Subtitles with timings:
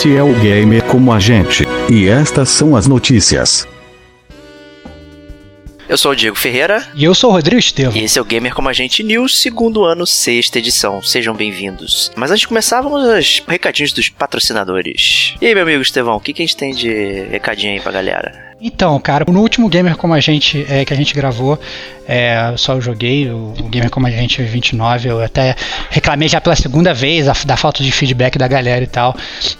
[0.00, 3.68] Este é o Gamer como a gente, e estas são as notícias.
[5.86, 6.88] Eu sou o Diego Ferreira.
[6.94, 7.94] E eu sou o Rodrigo Estevam.
[7.94, 11.02] E esse é o Gamer Como a Gente News, segundo ano, sexta edição.
[11.02, 12.10] Sejam bem-vindos.
[12.16, 15.34] Mas antes de começar, vamos aos recadinhos dos patrocinadores.
[15.38, 17.92] E aí, meu amigo Estevão, o que, que a gente tem de recadinho aí pra
[17.92, 18.49] galera?
[18.62, 21.58] Então, cara, no último Gamer Como a Gente é, que a gente gravou,
[22.06, 25.56] é, só eu joguei o, o Gamer Como a Gente 29, eu até
[25.88, 29.16] reclamei já pela segunda vez a, da falta de feedback da galera e tal.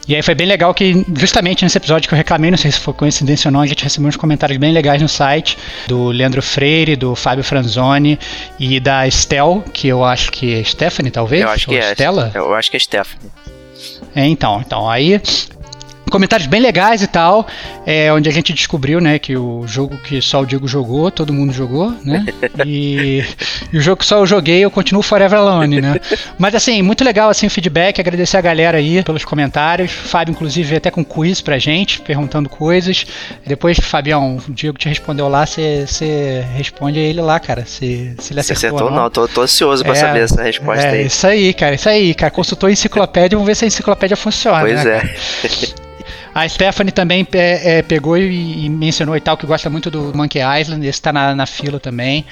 [0.06, 2.78] E aí foi bem legal que, justamente nesse episódio que eu reclamei, não sei se
[2.78, 5.56] foi coincidência ou não, a gente recebeu uns comentários bem legais no site,
[5.88, 8.18] do Leandro Freire, do Fábio Franzoni
[8.58, 11.42] e da Estel, que eu acho que é Stephanie, talvez?
[11.42, 11.92] Eu acho que é.
[11.92, 12.30] Stella?
[12.34, 13.30] Eu acho que é Stephanie.
[14.14, 15.20] É, então, então, aí
[16.10, 17.46] comentários bem legais e tal,
[17.86, 21.32] é, onde a gente descobriu, né, que o jogo que só o Diego jogou, todo
[21.32, 22.26] mundo jogou, né,
[22.66, 23.24] e,
[23.72, 26.00] e o jogo que só eu joguei, eu continuo Forever Alone, né.
[26.38, 30.68] Mas assim, muito legal assim o feedback, agradecer a galera aí pelos comentários, Fábio inclusive
[30.68, 33.06] veio até com quiz pra gente, perguntando coisas,
[33.46, 38.14] depois Fabião, o Diego te respondeu lá, você responde a ele lá, cara, se ele
[38.18, 39.02] acertou, Você acertou ou não.
[39.04, 41.06] não, tô, tô ansioso pra É, saber essa resposta é, aí.
[41.06, 42.30] isso aí, cara, isso aí, cara.
[42.30, 44.60] Consultou a enciclopédia, vamos ver se a enciclopédia funciona.
[44.60, 44.96] Pois né,
[45.44, 45.70] é.
[46.34, 50.16] A Stephanie também é, é, pegou e, e mencionou e tal que gosta muito do
[50.16, 52.24] Monkey Island, esse tá na, na fila também.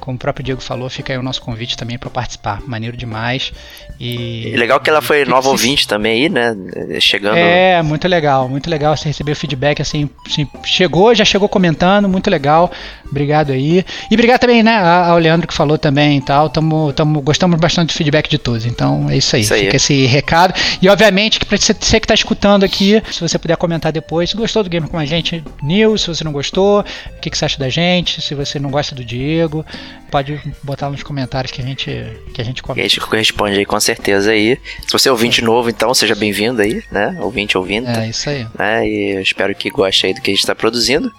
[0.00, 2.60] Como o próprio Diego falou, fica aí o nosso convite também para participar.
[2.66, 3.52] Maneiro demais.
[4.00, 6.56] E, E legal que ela foi nova ouvinte também aí, né?
[7.00, 7.36] Chegando.
[7.36, 12.08] É, muito legal, muito legal você receber o feedback assim, assim, chegou, já chegou comentando,
[12.08, 12.70] muito legal.
[13.08, 13.84] Obrigado aí.
[14.10, 16.48] E obrigado também, né, a- ao Leandro que falou também e tal.
[16.50, 18.64] Tamo, tamo, gostamos bastante do feedback de todos.
[18.66, 19.42] Então é isso aí.
[19.42, 19.64] Isso aí.
[19.66, 20.54] Fica esse recado.
[20.80, 24.36] E obviamente que pra você, que tá escutando aqui, se você puder comentar depois, se
[24.36, 27.44] gostou do game com a gente, News, se você não gostou, o que, que você
[27.44, 29.64] acha da gente, se você não gosta do Diego,
[30.10, 31.86] pode botar nos comentários que a gente
[32.34, 33.16] que a gente a comenta.
[33.16, 34.58] responde aí com certeza aí.
[34.86, 37.16] Se você é ouvinte novo, então seja bem-vindo aí, né?
[37.20, 37.88] Ouvinte ouvindo.
[37.88, 38.46] É isso aí.
[38.58, 38.86] né?
[38.86, 41.10] E eu espero que goste aí do que a gente está produzindo.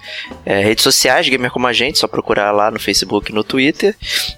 [0.45, 3.95] É, redes sociais, Gamer Como a Gente, só procurar lá no Facebook e no Twitter.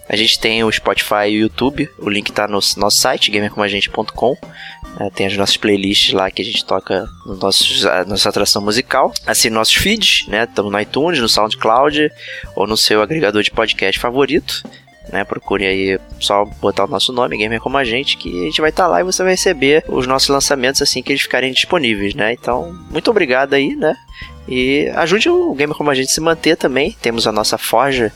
[0.07, 4.37] A gente tem o Spotify e o YouTube, o link tá no nosso site, gamercomagente.com.
[4.99, 8.61] É, tem as nossas playlists lá que a gente toca no nosso, a nossa atração
[8.61, 9.13] musical.
[9.25, 10.45] Assine nossos feeds, né?
[10.45, 12.09] Estamos no iTunes, no SoundCloud
[12.55, 14.63] ou no seu agregador de podcast favorito.
[15.07, 18.59] Né, procure aí só botar o nosso nome, Gamer Como a Gente, que a gente
[18.59, 22.15] vai estar lá e você vai receber os nossos lançamentos assim que eles ficarem disponíveis,
[22.15, 22.33] né?
[22.33, 23.95] Então, muito obrigado aí, né?
[24.47, 26.95] E ajude o Gamer Como a Gente a se manter também.
[27.01, 28.11] Temos a nossa forja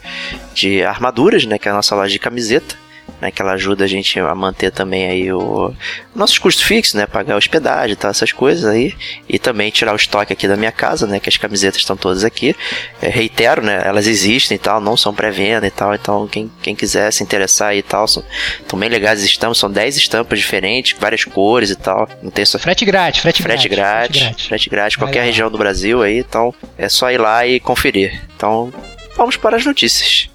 [0.56, 1.59] de armaduras, né?
[1.59, 2.75] Que é a nossa loja de camiseta.
[3.22, 5.74] Né, que ela ajuda a gente a manter também aí o
[6.16, 8.94] nossos custos fixos, né, pagar hospedagem e tal, essas coisas aí,
[9.28, 12.24] e também tirar o estoque aqui da minha casa, né, que as camisetas estão todas
[12.24, 12.56] aqui.
[13.02, 16.75] É, reitero, né, elas existem e tal, não são pré-venda e tal, então quem, quem
[16.75, 18.24] quiser se interessar aí e tal, são,
[18.68, 22.46] são bem legais as estampas, são 10 estampas diferentes, várias cores e tal, não tem
[22.46, 24.46] só Frete grátis, frete, frete grátis, grátis.
[24.46, 28.22] frete grátis, qualquer região do Brasil aí, então é só ir lá e conferir.
[28.36, 28.74] Então,
[29.16, 30.30] vamos para as notícias.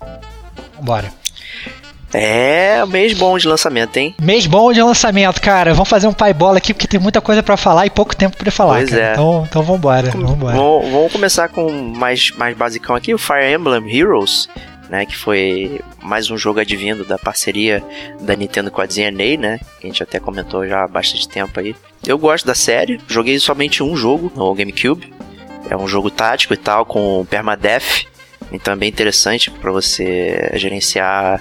[0.80, 1.23] Bora.
[2.14, 4.14] É, mês bom de lançamento, hein?
[4.22, 5.74] Mês bom de lançamento, cara.
[5.74, 8.36] Vamos fazer um pai bola aqui porque tem muita coisa pra falar e pouco tempo
[8.36, 8.76] pra falar.
[8.76, 9.02] Pois cara.
[9.02, 9.12] é.
[9.12, 10.56] Então, então vambora, vambora.
[10.56, 14.48] Vamos, vamos começar com mais, mais basicão aqui, o Fire Emblem Heroes,
[14.88, 17.82] né, que foi mais um jogo advindo da parceria
[18.20, 21.58] da Nintendo com a DNA, né, que a gente até comentou já há bastante tempo
[21.58, 21.74] aí.
[22.06, 25.12] Eu gosto da série, joguei somente um jogo no GameCube,
[25.68, 28.06] é um jogo tático e tal, com permadeath,
[28.52, 31.40] então é bem interessante para você gerenciar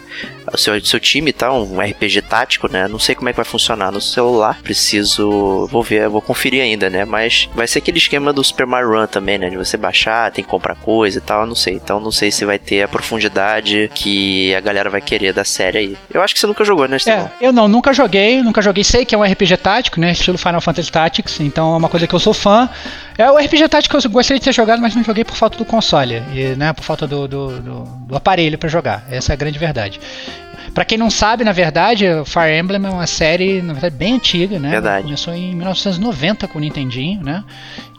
[0.52, 2.88] o seu, seu time e tal, um RPG tático, né?
[2.88, 5.68] Não sei como é que vai funcionar no celular, preciso.
[5.68, 7.06] Vou ver, vou conferir ainda, né?
[7.06, 9.50] Mas vai ser aquele esquema do Super Mario Run também, né?
[9.50, 11.76] De você baixar, tem que comprar coisa e tal, não sei.
[11.76, 15.78] Então não sei se vai ter a profundidade que a galera vai querer da série
[15.78, 15.98] aí.
[16.14, 16.98] Eu acho que você nunca jogou, né?
[17.08, 18.84] É, eu não, nunca joguei, nunca joguei.
[18.84, 20.12] Sei que é um RPG tático, né?
[20.12, 22.70] Estilo Final Fantasy Tactics, então é uma coisa que eu sou fã.
[23.18, 25.58] É o RPG tático que eu gostaria de ter jogado, mas não joguei por falta
[25.58, 26.74] do console, e, né?
[26.74, 29.06] Por falta do, do, do- do aparelho pra jogar.
[29.10, 30.00] Essa é a grande verdade.
[30.74, 34.58] Pra quem não sabe, na verdade, Fire Emblem é uma série, na verdade, bem antiga,
[34.58, 34.72] né?
[34.72, 35.04] Verdade.
[35.04, 37.44] Começou em 1990 com o Nintendinho, né?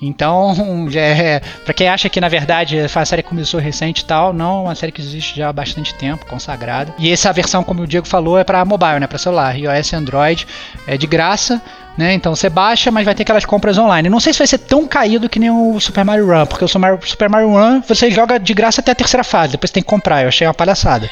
[0.03, 0.53] Então,
[0.93, 4.63] é, para quem acha que na verdade a série começou recente e tal, não, é
[4.65, 6.93] uma série que existe já há bastante tempo, consagrada.
[6.99, 9.97] E essa versão, como o Diego falou, é para mobile, né, para celular, iOS e
[9.97, 10.47] Android,
[10.87, 11.63] é de graça.
[11.97, 12.13] Né?
[12.15, 14.09] Então você baixa, mas vai ter aquelas compras online.
[14.09, 16.69] Não sei se vai ser tão caído que nem o Super Mario Run, porque o
[16.69, 19.89] Super Mario Run você joga de graça até a terceira fase, depois você tem que
[19.89, 20.23] comprar.
[20.23, 21.09] Eu achei uma palhaçada.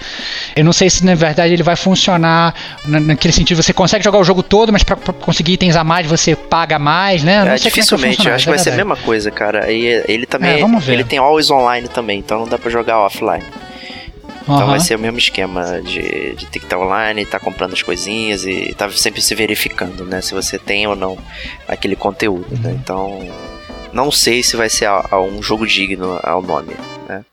[0.57, 2.53] Eu não sei se na verdade ele vai funcionar
[2.85, 6.35] naquele sentido, você consegue jogar o jogo todo, mas para conseguir itens a mais você
[6.35, 7.45] paga mais, né?
[7.45, 9.71] Não é, dificilmente, é que eu acho que vai ser a mesma coisa, cara.
[9.71, 13.45] E ele também é, ele tem always online também, então não dá para jogar offline.
[14.43, 14.67] Então uhum.
[14.67, 17.83] vai ser o mesmo esquema de, de ter que estar online, estar tá comprando as
[17.83, 20.21] coisinhas e estar tá sempre se verificando, né?
[20.21, 21.17] Se você tem ou não
[21.67, 22.57] aquele conteúdo, né?
[22.57, 22.75] uhum.
[22.75, 22.81] né?
[22.83, 23.29] Então,
[23.93, 26.75] não sei se vai ser a, a um jogo digno ao nome,
[27.09, 27.25] né?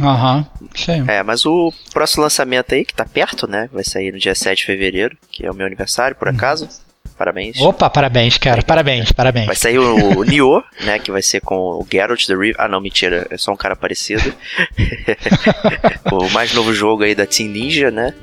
[0.00, 1.04] Aham, uhum.
[1.08, 3.68] É, mas o próximo lançamento aí, que tá perto, né?
[3.72, 6.34] Vai sair no dia 7 de fevereiro, que é o meu aniversário, por uhum.
[6.34, 6.68] acaso.
[7.16, 7.58] Parabéns.
[7.60, 8.62] Opa, parabéns, cara.
[8.62, 9.46] Parabéns, parabéns.
[9.46, 10.98] Vai sair o, o Nioh, né?
[10.98, 12.56] Que vai ser com o Geralt the River.
[12.58, 13.26] Ah, não, mentira.
[13.30, 14.34] É só um cara parecido.
[16.12, 18.14] o mais novo jogo aí da Team Ninja, né?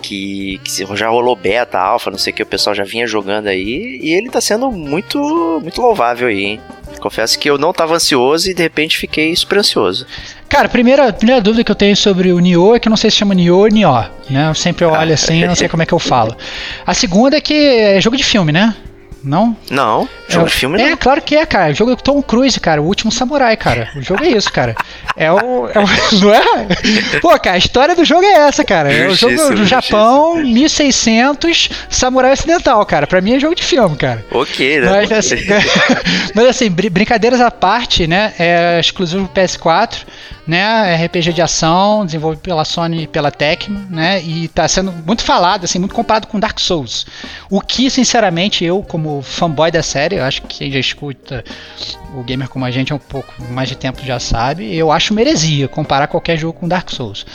[0.00, 3.46] Que, que, já rolou beta, alfa, não sei o que, o pessoal já vinha jogando
[3.46, 6.60] aí, e ele tá sendo muito, muito louvável aí, hein?
[7.02, 10.06] Confesso que eu não tava ansioso e de repente fiquei super ansioso.
[10.48, 13.10] Cara, primeira, primeira dúvida que eu tenho sobre o Nioh é que eu não sei
[13.10, 14.48] se chama Nioh ou Nioh, né?
[14.48, 16.36] Eu sempre olho assim, não sei como é que eu falo.
[16.86, 18.72] A segunda é que é jogo de filme, né?
[19.22, 19.56] Não?
[19.70, 20.96] Não, jogo é, de filme é, não.
[20.96, 21.72] claro que é, cara.
[21.72, 22.82] O jogo é Tom Cruise, cara.
[22.82, 23.90] O último samurai, cara.
[23.96, 24.74] O jogo é isso, cara.
[25.16, 25.68] É o.
[25.68, 25.86] É o
[26.20, 27.20] não é?
[27.20, 28.92] Pô, cara, a história do jogo é essa, cara.
[28.92, 33.06] É o jogo do Japão, 1600, samurai ocidental, cara.
[33.06, 34.24] Pra mim é jogo de filme, cara.
[34.30, 34.90] Ok, né?
[34.90, 35.36] Mas assim,
[36.34, 38.32] mas, assim brincadeiras à parte, né?
[38.38, 40.04] É exclusivo PS4
[40.46, 40.96] né?
[41.06, 44.20] RPG de ação, desenvolvido pela Sony e pela Tecmo, né?
[44.22, 47.06] E tá sendo muito falado, assim, muito comparado com Dark Souls.
[47.48, 51.44] O que, sinceramente, eu, como fanboy da série, eu acho que quem já escuta
[52.14, 55.12] o gamer como a gente há um pouco mais de tempo já sabe, eu acho
[55.12, 57.26] meresia comparar qualquer jogo com Dark Souls.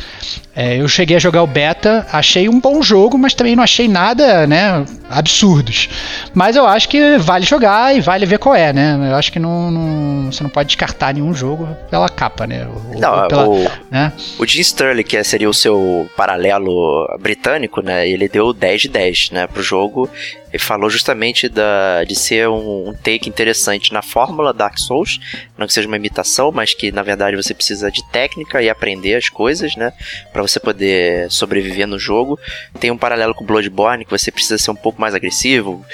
[0.55, 3.87] É, eu cheguei a jogar o beta, achei um bom jogo, mas também não achei
[3.87, 5.89] nada, né, absurdos.
[6.33, 8.97] Mas eu acho que vale jogar e vale ver qual é, né?
[9.11, 12.67] Eu acho que não, não você não pode descartar nenhum jogo pela capa, né?
[12.67, 14.11] Ou, não, pela, o, né?
[14.39, 18.07] o Jim Sterling, que seria o seu paralelo britânico, né?
[18.07, 20.09] Ele deu 10 de 10, né, pro jogo
[20.57, 25.19] falou justamente da, de ser um, um, take interessante na fórmula Dark Souls,
[25.57, 29.15] não que seja uma imitação, mas que na verdade você precisa de técnica e aprender
[29.15, 29.93] as coisas, né,
[30.31, 32.39] para você poder sobreviver no jogo.
[32.79, 35.85] Tem um paralelo com Bloodborne que você precisa ser um pouco mais agressivo,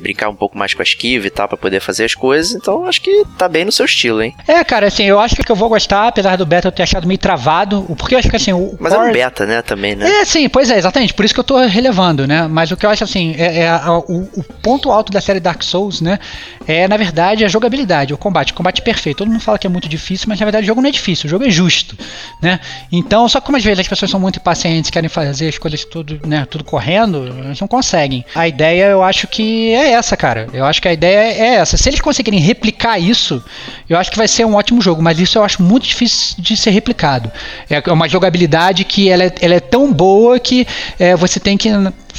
[0.00, 2.54] brincar um pouco mais com a esquiva e tal para poder fazer as coisas.
[2.54, 4.34] Então acho que tá bem no seu estilo, hein?
[4.46, 7.06] É, cara, assim, eu acho que eu vou gostar, apesar do beta eu ter achado
[7.06, 9.06] meio travado, porque eu acho que assim, o Mas core...
[9.06, 10.20] é um beta, né, também, né?
[10.20, 12.46] É, sim, pois é, exatamente, por isso que eu tô relevando, né?
[12.48, 15.40] Mas o que eu acho assim, é, é a, o, o, ponto alto da série
[15.40, 16.18] Dark Souls, né?
[16.66, 18.52] É, na verdade, a jogabilidade, o combate.
[18.52, 19.18] O combate perfeito.
[19.18, 21.26] Todo mundo fala que é muito difícil, mas na verdade o jogo não é difícil,
[21.26, 21.96] o jogo é justo,
[22.40, 22.60] né?
[22.90, 25.84] Então, só que como às vezes as pessoas são muito impacientes, querem fazer as coisas
[25.84, 28.24] tudo, né, tudo correndo, eles não conseguem.
[28.34, 30.48] A ideia, eu acho que é essa, cara.
[30.52, 31.76] Eu acho que a ideia é essa.
[31.76, 33.42] Se eles conseguirem replicar isso,
[33.88, 36.56] eu acho que vai ser um ótimo jogo, mas isso eu acho muito difícil de
[36.56, 37.30] ser replicado.
[37.68, 40.66] É uma jogabilidade que ela é, ela é tão boa que
[40.98, 41.70] é, você tem que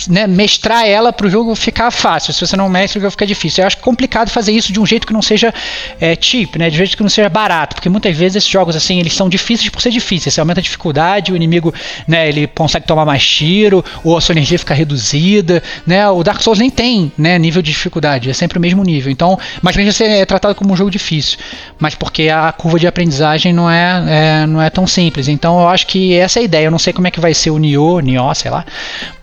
[0.10, 2.34] né, mestrar ela para o jogo ficar fácil.
[2.34, 3.64] Se você não mestra, o jogo fica difícil.
[3.64, 5.54] Eu acho complicado fazer isso de um jeito que não seja
[6.00, 8.76] é, cheap, né, de um jeito que não seja barato, porque muitas vezes esses jogos
[8.76, 10.34] assim eles são difíceis por ser difíceis.
[10.34, 11.74] Você aumenta a dificuldade, o inimigo
[12.08, 15.64] né, ele consegue tomar mais tiro, ou a sua energia fica reduzida.
[15.86, 19.12] Né, o Dark Souls nem tem né, nível de dificuldade, é sempre o mesmo nível.
[19.12, 21.38] Então, mas mesmo assim é tratado como um jogo difícil,
[21.80, 25.28] mas porque a curva de aprendizagem não é, é, não é tão simples.
[25.28, 26.66] Então eu acho que essa é a ideia.
[26.66, 28.66] Eu não sei como é que vai ser o Nioh, Nioh, sei lá,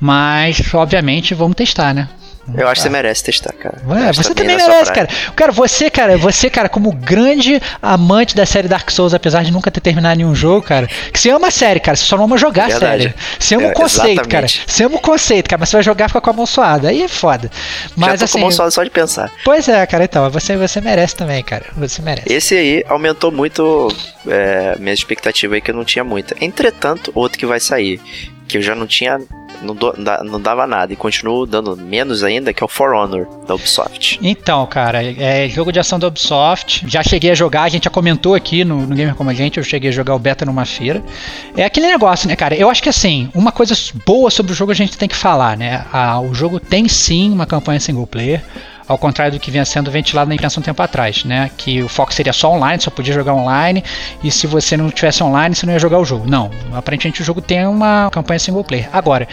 [0.01, 2.09] mas obviamente, vamos testar, né?
[2.57, 3.79] Eu acho que você merece testar, cara.
[3.87, 5.09] Ué, você também merece, cara.
[5.35, 9.71] Cara, você, cara, você, cara, como grande amante da série Dark Souls, apesar de nunca
[9.71, 12.37] ter terminado nenhum jogo, cara, que você ama a série, cara, você só não ama
[12.37, 13.15] jogar a série.
[13.39, 14.59] Você ama é, o conceito, exatamente.
[14.59, 14.67] cara.
[14.67, 16.89] Você ama o conceito, cara, mas você vai jogar e fica com a mão suada.
[16.89, 17.51] Aí é foda.
[17.97, 18.33] Mas Já tô assim.
[18.33, 19.31] Com a mão suada só de pensar.
[19.45, 21.67] Pois é, cara, então, você, você merece também, cara.
[21.77, 22.33] Você merece.
[22.33, 23.89] Esse aí aumentou muito
[24.27, 26.35] é, minha expectativa aí, que eu não tinha muita.
[26.41, 28.01] Entretanto, outro que vai sair,
[28.53, 29.19] que eu já não tinha
[29.63, 29.95] não, do,
[30.25, 34.19] não dava nada e continuo dando menos ainda, que é o For Honor da Ubisoft.
[34.23, 36.85] Então, cara, é jogo de ação da Ubisoft.
[36.87, 39.57] Já cheguei a jogar, a gente já comentou aqui no, no Gamer Como a Gente,
[39.57, 41.03] eu cheguei a jogar o beta numa feira.
[41.57, 42.55] É aquele negócio, né, cara?
[42.55, 45.57] Eu acho que assim, uma coisa boa sobre o jogo a gente tem que falar,
[45.57, 45.87] né?
[45.91, 48.43] Ah, o jogo tem sim uma campanha single player.
[48.93, 51.51] Ao contrário do que vinha sendo ventilado na imprensa um tempo atrás, né?
[51.57, 53.83] Que o foco seria só online, só podia jogar online,
[54.23, 56.29] e se você não tivesse online, você não ia jogar o jogo.
[56.29, 58.89] Não, aparentemente o jogo tem uma campanha single player.
[58.93, 59.27] Agora,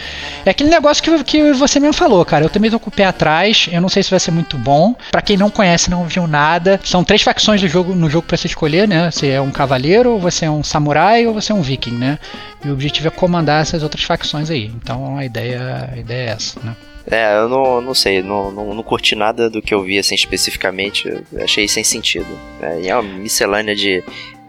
[0.44, 2.44] é aquele negócio que, que você mesmo falou, cara.
[2.44, 4.94] Eu também tô com o pé atrás, eu não sei se vai ser muito bom.
[5.10, 8.36] Para quem não conhece, não viu nada, são três facções do jogo no jogo para
[8.36, 9.10] você escolher, né?
[9.10, 12.18] Você é um cavaleiro, você é um samurai ou você é um viking, né?
[12.64, 14.66] E o objetivo é comandar essas outras facções aí.
[14.66, 16.74] Então a ideia, a ideia é essa, né?
[17.10, 20.14] É, eu não, não sei, não, não, não, curti nada do que eu vi assim
[20.14, 22.26] especificamente, achei sem sentido.
[22.60, 24.02] É, é uma miscelânea de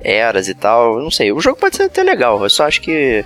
[0.04, 1.32] eras e tal, não sei.
[1.32, 3.24] O jogo pode ser até legal, eu só acho que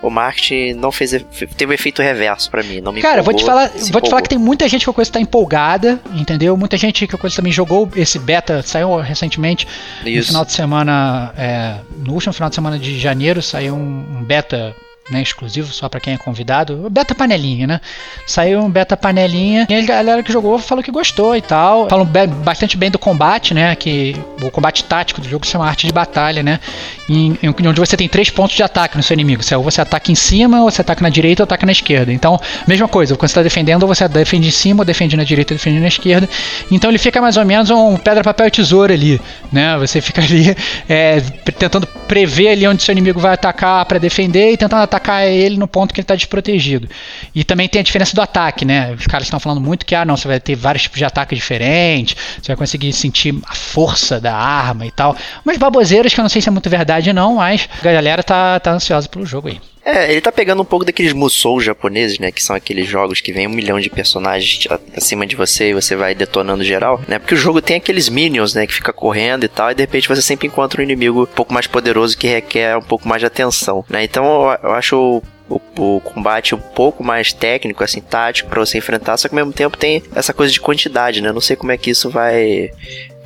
[0.00, 1.10] o marketing não fez
[1.56, 4.00] teve um efeito reverso para mim, não me Cara, empolgou, vou te falar, vou empolgou.
[4.02, 6.56] te falar que tem muita gente que eu conheço tá empolgada, entendeu?
[6.56, 9.66] Muita gente que eu conheço também jogou esse beta, saiu recentemente
[10.04, 10.18] Isso.
[10.18, 14.24] no final de semana, é, no último final de semana de janeiro saiu um, um
[14.24, 14.74] beta
[15.10, 16.88] né, exclusivo só para quem é convidado.
[16.90, 17.80] Beta panelinha, né?
[18.26, 21.88] Saiu um beta panelinha e a galera que jogou falou que gostou e tal.
[21.88, 22.06] Falam
[22.44, 23.74] bastante bem do combate, né?
[23.74, 26.60] Que o combate tático do jogo se chama arte de batalha, né?
[27.08, 29.42] Em, em, onde você tem três pontos de ataque no seu inimigo.
[29.50, 32.12] É ou você ataca em cima, ou você ataca na direita, ou ataca na esquerda.
[32.12, 35.24] Então, mesma coisa, quando você está defendendo, ou você defende em cima, ou defende na
[35.24, 36.28] direita, ou defende na esquerda.
[36.70, 39.76] Então ele fica mais ou menos um pedra, papel e tesoura ali, né?
[39.78, 40.54] Você fica ali
[40.88, 41.20] é,
[41.58, 45.56] tentando prever ali onde seu inimigo vai atacar para defender e tentando atacar atacar ele
[45.56, 46.88] no ponto que ele está desprotegido.
[47.34, 48.92] E também tem a diferença do ataque, né?
[48.92, 51.34] Os caras estão falando muito que ah, não, você vai ter vários tipos de ataque
[51.34, 55.16] diferentes, você vai conseguir sentir a força da arma e tal.
[55.44, 58.60] Umas baboseiras que eu não sei se é muito verdade não, mas a galera tá,
[58.60, 59.60] tá ansiosa pelo jogo aí.
[59.88, 62.30] É, ele tá pegando um pouco daqueles Musou japoneses, né?
[62.30, 65.96] Que são aqueles jogos que vem um milhão de personagens acima de você e você
[65.96, 67.18] vai detonando geral, né?
[67.18, 68.66] Porque o jogo tem aqueles minions, né?
[68.66, 71.54] Que fica correndo e tal, e de repente você sempre encontra um inimigo um pouco
[71.54, 74.04] mais poderoso que requer um pouco mais de atenção, né?
[74.04, 79.16] Então eu acho o, o, combate um pouco mais técnico, assim, tático para você enfrentar,
[79.16, 81.32] só que ao mesmo tempo tem essa coisa de quantidade, né?
[81.32, 82.70] Não sei como é que isso vai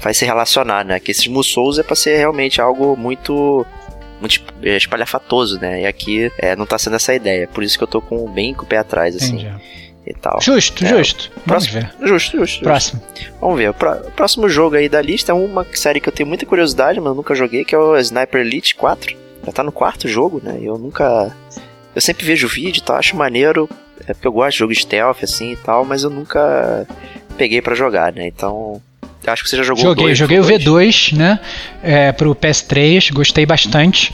[0.01, 1.01] vai se relacionar, né?
[1.01, 3.67] Que esses Musous é para ser realmente algo muito
[4.23, 5.83] muito é, espalhafatoso, né?
[5.83, 7.47] E aqui é, não tá sendo essa ideia.
[7.49, 9.41] Por isso que eu tô com bem com o pé atrás, assim.
[9.41, 9.83] Entendi.
[10.05, 10.41] E tal.
[10.41, 11.31] Justo, é, justo.
[11.47, 12.09] Vamos próximo, ver.
[12.09, 12.65] Justo, justo.
[12.65, 13.03] Próximo.
[13.15, 13.33] Justo.
[13.41, 13.71] Vamos ver.
[13.71, 13.75] O
[14.17, 17.15] próximo jogo aí da lista é uma série que eu tenho muita curiosidade, mas eu
[17.15, 19.17] nunca joguei, que é o Sniper Elite 4.
[19.47, 20.59] Já tá no quarto jogo, né?
[20.61, 21.37] Eu nunca.
[21.95, 23.69] Eu sempre vejo vídeo e tal, acho maneiro.
[24.07, 26.87] É porque eu gosto de jogo stealth, assim e tal, mas eu nunca
[27.37, 28.27] peguei para jogar, né?
[28.27, 28.83] Então
[29.27, 30.19] Acho que você já jogou joguei, o 2.
[30.19, 31.39] Joguei o V2, né?
[31.83, 34.13] É, pro PS3, gostei bastante.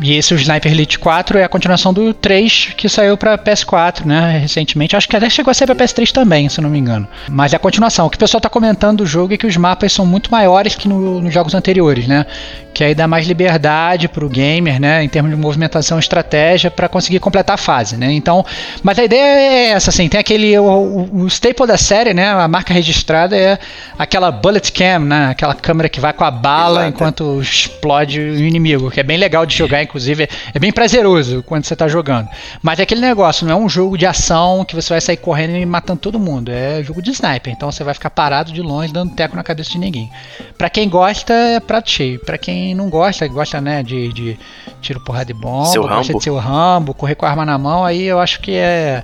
[0.00, 4.04] E esse, o Sniper Elite 4, é a continuação do 3 que saiu para PS4,
[4.04, 4.96] né, recentemente.
[4.96, 7.06] Acho que até chegou a ser para PS3 também, se não me engano.
[7.28, 8.06] Mas é a continuação.
[8.06, 10.74] O que o pessoal está comentando do jogo é que os mapas são muito maiores
[10.74, 12.26] que no, nos jogos anteriores, né?
[12.72, 16.70] Que aí dá mais liberdade para o gamer, né, em termos de movimentação e estratégia
[16.70, 18.10] para conseguir completar a fase, né?
[18.12, 18.44] Então,
[18.82, 22.30] mas a ideia é essa, assim, tem aquele o, o, o staple da série, né,
[22.30, 23.58] a marca registrada é
[23.98, 26.94] aquela bullet cam, né, aquela câmera que vai com a bala Exato.
[26.94, 31.64] enquanto explode o inimigo, que é bem legal de jogar inclusive é bem prazeroso quando
[31.64, 32.28] você está jogando.
[32.62, 35.56] Mas é aquele negócio, não é um jogo de ação que você vai sair correndo
[35.56, 36.50] e matando todo mundo.
[36.50, 39.70] É jogo de sniper, então você vai ficar parado de longe dando teco na cabeça
[39.70, 40.10] de ninguém.
[40.56, 42.18] Para quem gosta, é prato cheio.
[42.20, 44.38] Para quem não gosta, gosta né, de, de
[44.80, 46.18] tiro porrada de bomba, seu gosta Rambo.
[46.18, 49.02] de seu rambo, correr com a arma na mão, aí eu acho que é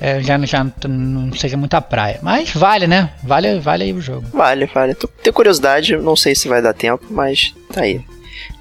[0.00, 2.18] é, já, já não seja muita praia.
[2.22, 3.10] Mas vale, né?
[3.22, 4.26] Vale, vale aí o jogo.
[4.32, 4.94] Vale, vale.
[4.94, 8.02] Tenho curiosidade, não sei se vai dar tempo, mas tá aí.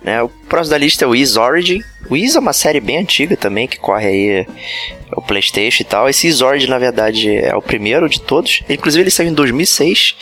[0.03, 0.21] Né?
[0.21, 1.81] O próximo da lista é o Is Origin.
[2.09, 4.47] O Is é uma série bem antiga também, que corre aí
[5.15, 6.09] o Playstation e tal.
[6.09, 8.61] Esse Is Origin, na verdade, é o primeiro de todos.
[8.69, 10.15] Inclusive, ele saiu em 2006.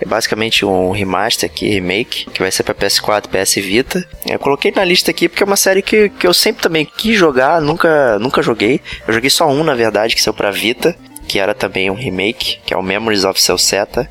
[0.00, 4.08] É basicamente um remaster aqui, remake, que vai ser para PS4 PS Vita.
[4.28, 7.18] Eu coloquei na lista aqui porque é uma série que, que eu sempre também quis
[7.18, 8.80] jogar, nunca, nunca joguei.
[9.06, 12.58] Eu joguei só um, na verdade, que saiu pra Vita, que era também um remake,
[12.64, 14.08] que é o Memories of Celceta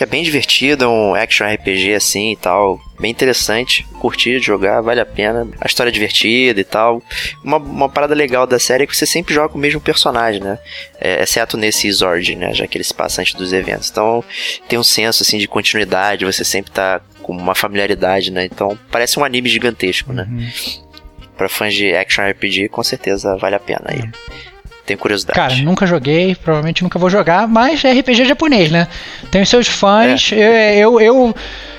[0.00, 4.46] que é bem divertido, é um action RPG assim e tal, bem interessante, curtir de
[4.46, 7.02] jogar, vale a pena, a história é divertida e tal.
[7.44, 10.58] Uma, uma parada legal da série é que você sempre joga o mesmo personagem, né?
[10.98, 12.54] É, exceto nesse Zord, né?
[12.54, 13.90] Já que ele se passa antes dos eventos.
[13.90, 14.24] Então
[14.66, 18.46] tem um senso assim de continuidade, você sempre tá com uma familiaridade, né?
[18.46, 20.26] Então parece um anime gigantesco, né?
[20.30, 20.48] Uhum.
[21.36, 24.00] Para fãs de action RPG, com certeza vale a pena aí.
[24.00, 24.49] Uhum
[24.90, 25.36] tenho curiosidade.
[25.36, 28.88] Cara, nunca joguei, provavelmente nunca vou jogar, mas é RPG japonês, né?
[29.30, 30.76] Tem os seus fãs, é.
[30.76, 31.34] eu, eu, eu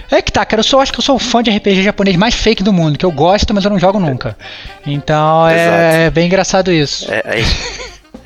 [0.09, 2.15] é que tá, cara, eu só acho que eu sou o fã de RPG japonês
[2.17, 4.37] mais fake do mundo, que eu gosto, mas eu não jogo nunca.
[4.85, 7.09] Então é, é bem engraçado isso.
[7.11, 7.43] É, é,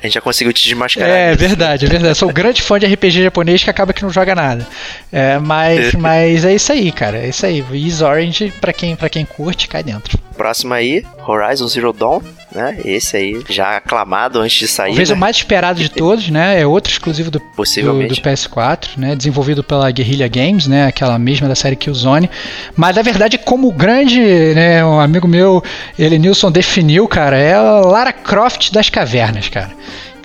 [0.02, 1.08] a gente já conseguiu te desmascarar.
[1.08, 2.10] É verdade, é verdade.
[2.10, 4.66] Eu sou um grande fã de RPG japonês que acaba que não joga nada.
[5.12, 7.18] É, mas, mas é isso aí, cara.
[7.18, 7.64] É isso aí.
[7.72, 10.18] Ease Orange, pra quem, pra quem curte, cai dentro.
[10.36, 12.20] Próximo aí, Horizon Zero Dawn,
[12.52, 12.78] né?
[12.84, 14.90] Esse aí, já aclamado antes de sair.
[14.90, 15.16] Talvez né?
[15.16, 16.60] o mais esperado de todos, né?
[16.60, 18.20] É outro exclusivo do, do, Possivelmente.
[18.20, 19.16] do PS4, né?
[19.16, 20.86] Desenvolvido pela Guerrilla Games, né?
[20.86, 22.30] Aquela mesma da série Killzone.
[22.76, 24.84] Mas na verdade, como o grande, né?
[24.84, 25.62] Um amigo meu,
[25.98, 29.70] ele Nilson definiu, cara, é Lara Croft das cavernas, cara.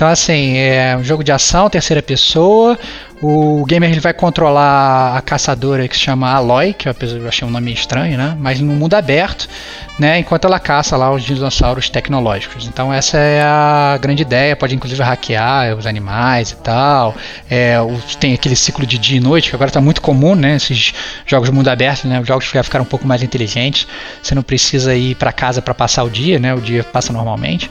[0.02, 2.78] Então, assim, é um jogo de ação, terceira pessoa.
[3.22, 6.96] O gamer ele vai controlar a caçadora que se chama Aloy, que eu
[7.28, 8.36] achei um nome estranho, né?
[8.40, 9.48] Mas no mundo aberto,
[10.00, 10.18] né?
[10.18, 12.66] Enquanto ela caça lá os dinossauros tecnológicos.
[12.66, 14.56] Então essa é a grande ideia.
[14.56, 17.16] Pode inclusive hackear os animais e tal.
[17.48, 17.76] É,
[18.20, 20.56] tem aquele ciclo de dia e noite que agora está muito comum, né?
[20.56, 20.92] Esses
[21.28, 22.20] jogos de mundo aberto, né?
[22.20, 23.86] Os jogos já ficaram um pouco mais inteligentes.
[24.24, 26.56] Você não precisa ir para casa para passar o dia, né?
[26.56, 27.70] O dia passa normalmente.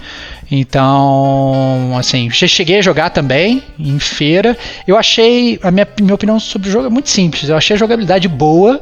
[0.50, 4.58] Então, assim, cheguei a jogar também em feira.
[4.84, 7.48] Eu achei, a minha, minha opinião sobre o jogo é muito simples.
[7.48, 8.80] Eu achei a jogabilidade boa.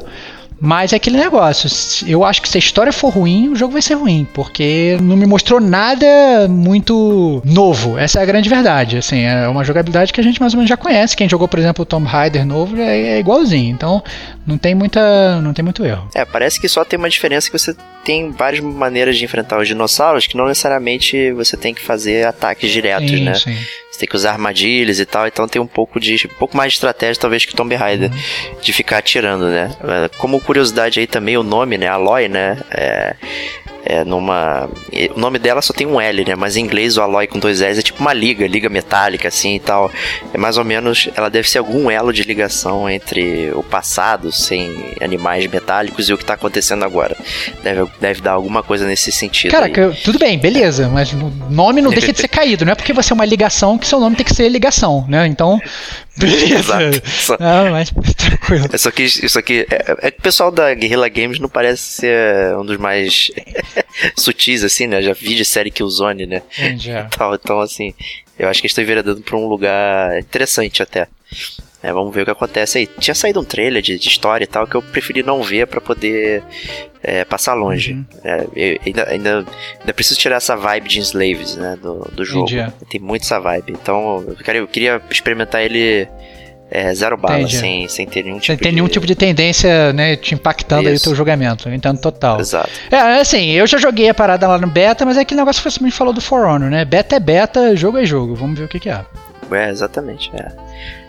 [0.60, 1.68] Mas é aquele negócio.
[2.06, 5.16] Eu acho que se a história for ruim, o jogo vai ser ruim, porque não
[5.16, 6.06] me mostrou nada
[6.48, 7.96] muito novo.
[7.96, 8.96] Essa é a grande verdade.
[8.96, 11.16] Assim, é uma jogabilidade que a gente mais ou menos já conhece.
[11.16, 13.72] Quem jogou, por exemplo, o Tomb Raider novo é, é igualzinho.
[13.72, 14.02] Então,
[14.44, 16.08] não tem muita, não tem muito erro.
[16.12, 17.76] É, parece que só tem uma diferença que você
[18.08, 22.70] tem várias maneiras de enfrentar os dinossauros, que não necessariamente você tem que fazer ataques
[22.70, 23.34] diretos, sim, né?
[23.34, 23.54] Sim.
[23.90, 26.72] Você tem que usar armadilhas e tal, então tem um pouco de um pouco mais
[26.72, 28.60] de estratégia talvez que Tomb Raider Uhum.
[28.62, 29.76] de ficar atirando, né?
[30.16, 31.86] Como curiosidade aí também o nome, né?
[31.86, 32.56] Aloy, né?
[32.70, 33.14] É,
[33.84, 34.68] é numa
[35.14, 36.34] o nome dela só tem um L, né?
[36.34, 39.56] Mas em inglês o Aloy com dois L's é tipo uma liga, liga metálica assim
[39.56, 39.90] e tal.
[40.32, 44.94] É mais ou menos, ela deve ser algum elo de ligação entre o passado sem
[45.00, 47.16] animais metálicos e o que tá acontecendo agora.
[47.62, 49.50] Deve, deve dar alguma coisa nesse sentido.
[49.50, 49.94] Cara, aí.
[50.04, 52.64] tudo bem, beleza, mas o nome não deixa de ser caído.
[52.64, 55.26] Não é porque você é uma ligação que seu nome tem que ser ligação, né?
[55.26, 55.60] Então.
[56.58, 57.02] Exato.
[57.08, 58.68] Só- Não, mas tranquilo.
[58.72, 62.56] Isso aqui, isso aqui é, é que o pessoal da Guerrilla Games não parece ser
[62.56, 63.30] um dos mais
[64.16, 65.00] sutis, assim, né?
[65.02, 66.42] Já vi de série Killzone, né?
[66.58, 66.90] Entendi.
[66.90, 67.06] é.
[67.12, 67.94] Então, então, assim,
[68.38, 71.06] eu acho que eles estão enveredando pra um lugar interessante até.
[71.82, 72.86] É, vamos ver o que acontece aí.
[72.98, 75.80] Tinha saído um trailer de, de história e tal que eu preferi não ver pra
[75.80, 76.42] poder
[77.02, 77.92] é, passar longe.
[77.92, 78.04] Uhum.
[78.24, 79.46] É, ainda, ainda,
[79.80, 81.78] ainda preciso tirar essa vibe de Enslaves, né?
[81.80, 82.50] Do, do jogo.
[82.50, 82.72] Entendi.
[82.90, 83.72] Tem muito essa vibe.
[83.72, 86.08] Então, eu queria, eu queria experimentar ele
[86.70, 87.56] é, zero bala, Entendi.
[87.56, 88.74] sem, sem ter nenhum tipo Sem ter de...
[88.74, 91.68] nenhum tipo de tendência, né, te impactando aí o teu julgamento.
[91.68, 92.40] Eu entendo total.
[92.40, 92.70] Exato.
[92.90, 95.70] É, assim, eu já joguei a parada lá no beta, mas é aquele negócio que
[95.70, 96.84] você me falou do For Honor, né?
[96.84, 98.34] Beta é beta, jogo é jogo.
[98.34, 99.04] Vamos ver o que, que é.
[99.50, 100.30] É, exatamente.
[100.34, 100.48] É.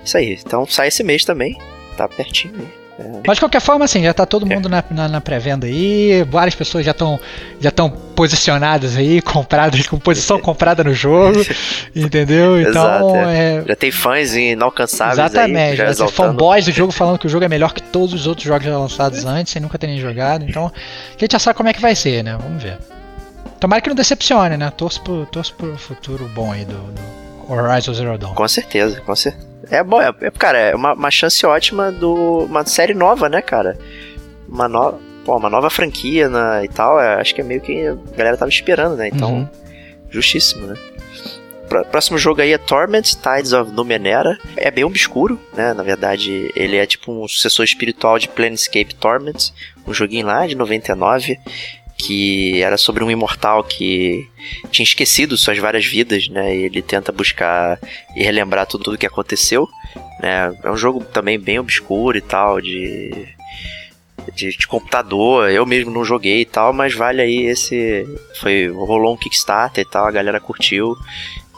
[0.04, 0.40] Isso aí.
[0.46, 1.58] Então sai esse mês também.
[1.98, 2.80] Tá pertinho aí.
[3.26, 4.54] Mas de qualquer forma, assim, já tá todo É.
[4.54, 7.18] mundo na, na, na pré-venda aí, várias pessoas já estão
[7.58, 11.40] já estão posicionadas aí, compradas, com posição comprada no jogo,
[11.96, 12.60] entendeu?
[12.60, 13.64] Então, Exato, é.
[13.66, 15.26] Já tem fãs inalcançáveis aí.
[15.28, 18.14] Exatamente, Já já tem fanboys do jogo falando que o jogo é melhor que todos
[18.14, 20.44] os outros jogos já lançados antes, sem nunca terem jogado.
[20.44, 22.38] Então, a gente já sabe como é que vai ser, né?
[22.42, 22.78] Vamos ver.
[23.62, 24.72] Tomara que não decepcione, né?
[24.76, 28.34] Torço pro, torço pro futuro bom aí do, do Horizon Zero Dawn.
[28.34, 29.49] Com certeza, com certeza.
[29.72, 32.46] É bom, é, é- cara, é uma, uma chance ótima do.
[32.46, 33.78] Uma série nova, né, cara?
[34.48, 35.00] Uma nova.
[35.26, 37.00] Pô, uma nova franquia na, e tal.
[37.00, 39.10] é, acho que é meio que a galera tava esperando, né?
[39.10, 39.48] Então, Uhum.
[40.10, 40.76] justíssimo, né?
[41.68, 44.40] Pró- Próximo jogo aí é Torment Tides of Numenera.
[44.58, 45.72] É bem obscuro, né?
[45.74, 49.52] Na verdade, ele é tipo um sucessor espiritual de Planescape Torment,
[49.86, 51.38] um joguinho lá de 99,
[52.00, 54.26] que era sobre um imortal que
[54.72, 56.56] tinha esquecido suas várias vidas, né?
[56.56, 57.78] E ele tenta buscar
[58.16, 59.68] e relembrar tudo, tudo que aconteceu,
[60.22, 60.58] né?
[60.64, 63.28] É um jogo também bem obscuro e tal, de,
[64.34, 65.52] de, de computador.
[65.52, 68.08] Eu mesmo não joguei e tal, mas vale aí esse.
[68.40, 70.96] Foi, rolou um Kickstarter e tal, a galera curtiu.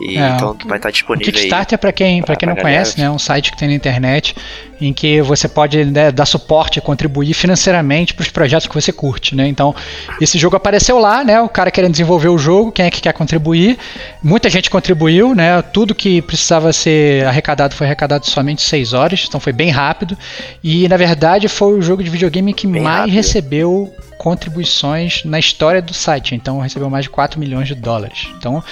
[0.02, 1.34] E É, então vai estar O disponível aí.
[1.34, 2.74] Kickstarter, para quem, pra quem não galera.
[2.76, 4.36] conhece, né, é um site que tem na internet
[4.80, 8.92] em que você pode né, dar suporte e contribuir financeiramente para os projetos que você
[8.92, 9.36] curte.
[9.36, 9.48] Né?
[9.48, 9.76] Então,
[10.20, 13.14] esse jogo apareceu lá, né, o cara querendo desenvolver o jogo, quem é que quer
[13.14, 13.78] contribuir.
[14.24, 19.40] Muita gente contribuiu, né, tudo que precisava ser arrecadado foi arrecadado somente 6 horas, então
[19.40, 20.18] foi bem rápido.
[20.64, 23.14] E, na verdade, foi o jogo de videogame que Bem mais rápido.
[23.14, 26.36] recebeu contribuições na história do site.
[26.36, 28.28] Então, recebeu mais de 4 milhões de dólares.
[28.38, 28.64] Então,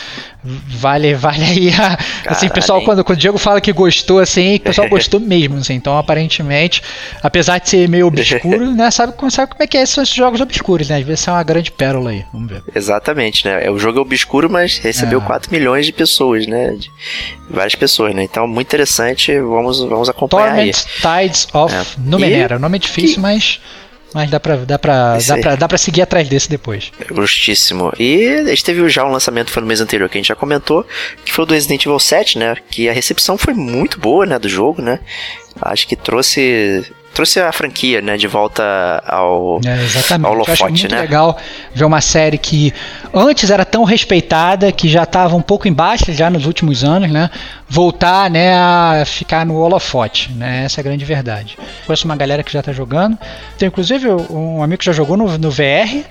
[0.43, 4.59] vale, vale aí a, assim, pessoal, quando, quando o Diego fala que gostou, assim, o
[4.59, 5.73] pessoal gostou mesmo, assim.
[5.73, 6.83] Então, aparentemente,
[7.23, 10.39] apesar de ser meio obscuro, né, sabe, sabe como é que é, são esses jogos
[10.39, 10.97] obscuros, né?
[10.97, 12.23] Às vezes é uma grande pérola aí.
[12.31, 12.61] Vamos ver.
[12.75, 13.71] Exatamente, né?
[13.71, 15.25] O jogo é obscuro, mas recebeu É.
[15.25, 16.75] 4 milhões de pessoas, né?
[16.77, 16.91] De
[17.49, 18.21] várias pessoas, né?
[18.21, 19.35] Então, muito interessante.
[19.39, 20.71] Vamos, vamos acompanhar aí.
[20.71, 21.83] Torment Tides of É.
[21.97, 22.57] Numenera.
[22.57, 23.59] O nome é difícil, mas,
[24.13, 26.91] mas dá, pra, dá, pra, dá, pra, dá pra seguir atrás desse depois.
[27.15, 27.91] Justíssimo.
[27.99, 30.35] E a gente teve já um lançamento foi no mês anterior que a gente já
[30.35, 30.85] comentou,
[31.23, 32.55] que foi o do Resident Evil 7, né?
[32.69, 34.99] Que a recepção foi muito boa, né, do jogo, né?
[35.61, 38.63] Acho que trouxe trouxe a franquia, né, de volta
[39.05, 40.27] ao, É, exatamente.
[40.27, 41.01] ao Eu acho muito né?
[41.01, 41.37] legal
[41.73, 42.73] ver uma série que
[43.13, 47.29] antes era tão respeitada, que já estava um pouco embaixo já nos últimos anos, né?
[47.67, 50.63] Voltar, né, a ficar no holofote, né?
[50.65, 51.57] Essa é a grande verdade.
[51.85, 53.17] Conheço uma galera que já está jogando.
[53.57, 56.03] Tem inclusive um amigo que já jogou no, no VR,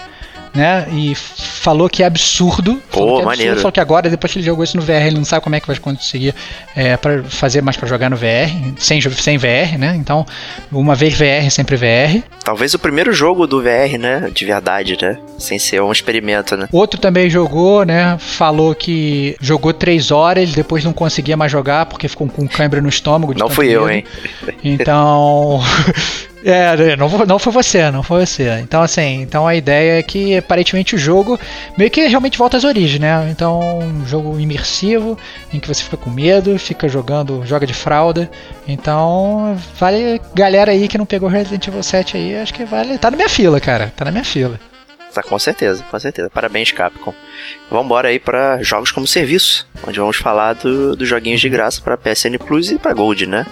[0.55, 0.87] né?
[0.93, 2.81] E falou que é absurdo.
[2.91, 3.53] Pô, falou que é maneiro.
[3.53, 5.57] Absurdo, falou que agora, depois que ele jogou isso no VR, ele não sabe como
[5.57, 6.35] é que vai conseguir
[6.75, 9.95] é, para fazer mais para jogar no VR, sem, sem VR, né?
[9.97, 10.27] Então,
[10.73, 12.23] uma vez VR, sempre VR.
[12.45, 16.69] Talvez o primeiro jogo do VR, né, de verdade, né, sem ser um experimento, né.
[16.73, 18.17] Outro também jogou, né?
[18.19, 22.89] Falou que jogou três horas, depois não conseguia mais jogar porque ficou com cãibra no
[22.89, 23.35] estômago.
[23.37, 23.91] Não fui eu, medo.
[23.91, 24.05] hein.
[24.65, 25.61] Então.
[26.45, 28.61] É, não, foi- não foi você, não foi você.
[28.61, 31.39] Então, assim, então a ideia é que aparentemente o jogo
[31.77, 33.29] meio que realmente volta às origens, né?
[33.31, 35.19] Então, um jogo imersivo,
[35.53, 38.31] em que você fica com medo, fica jogando, joga de fralda.
[38.67, 42.99] Então, vale galera aí que não pegou Resident Evil 7 aí, acho que vale.
[42.99, 43.93] Tá na minha fila, cara.
[43.97, 44.61] Tá na minha fila.
[45.15, 46.31] Tá, com certeza, com certeza.
[46.31, 47.15] Parabéns, Capcom.
[47.71, 51.97] Vambora aí pra jogos como serviço, onde vamos falar do- dos joguinhos de graça pra
[51.97, 53.47] PSN Plus e pra Gold, né?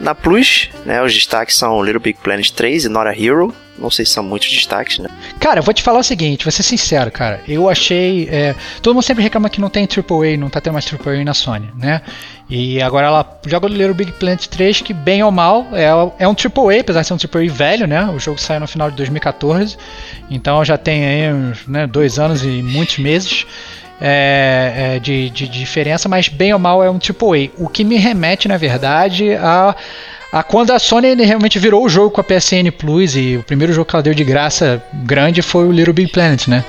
[0.00, 3.54] Na Plus, né, os destaques são Little Big Planet 3 e Not a Hero.
[3.78, 5.08] Não sei se são muitos destaques, né?
[5.38, 7.40] Cara, eu vou te falar o seguinte, vou ser sincero, cara.
[7.46, 8.28] Eu achei.
[8.30, 11.34] é, todo mundo sempre reclama que não tem AAA, não tá tendo mais AAA na
[11.34, 12.02] Sony, né?
[12.50, 15.84] E agora ela joga o Little Big Planet 3, que bem ou mal é,
[16.18, 18.04] é um AAA, apesar de ser um AAA velho, né?
[18.06, 19.76] O jogo saiu no final de 2014,
[20.30, 23.46] então já tem aí uns né, dois anos e muitos meses.
[24.00, 27.50] é, é, de, de diferença, mas bem ou mal é um AAA.
[27.56, 29.74] O que me remete, na verdade, a,
[30.30, 33.72] a quando a Sony realmente virou o jogo com a PSN Plus e o primeiro
[33.72, 36.64] jogo que ela deu de graça grande foi o Little Big Planet, né?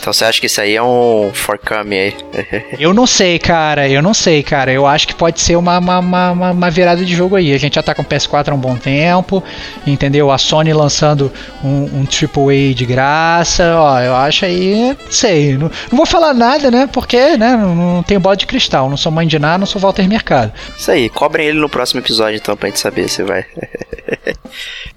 [0.00, 2.14] Então você acha que isso aí é um forcame aí?
[2.78, 4.70] Eu não sei, cara, eu não sei, cara.
[4.70, 7.52] Eu acho que pode ser uma, uma, uma, uma- virada de jogo aí.
[7.52, 9.42] A gente já tá com o PS4 há um bom tempo,
[9.86, 10.30] entendeu?
[10.30, 11.32] A Sony lançando
[11.64, 11.68] um,
[12.00, 15.54] um AAA de graça, ó, eu acho aí, não sei.
[15.58, 16.88] Não, não vou falar nada, né?
[16.92, 19.80] Porque, né, não, não tenho bola de cristal, não sou mãe de nada, não sou
[19.80, 20.52] Walter Mercado.
[20.78, 23.44] Isso aí, cobrem ele no próximo episódio então pra gente saber se vai.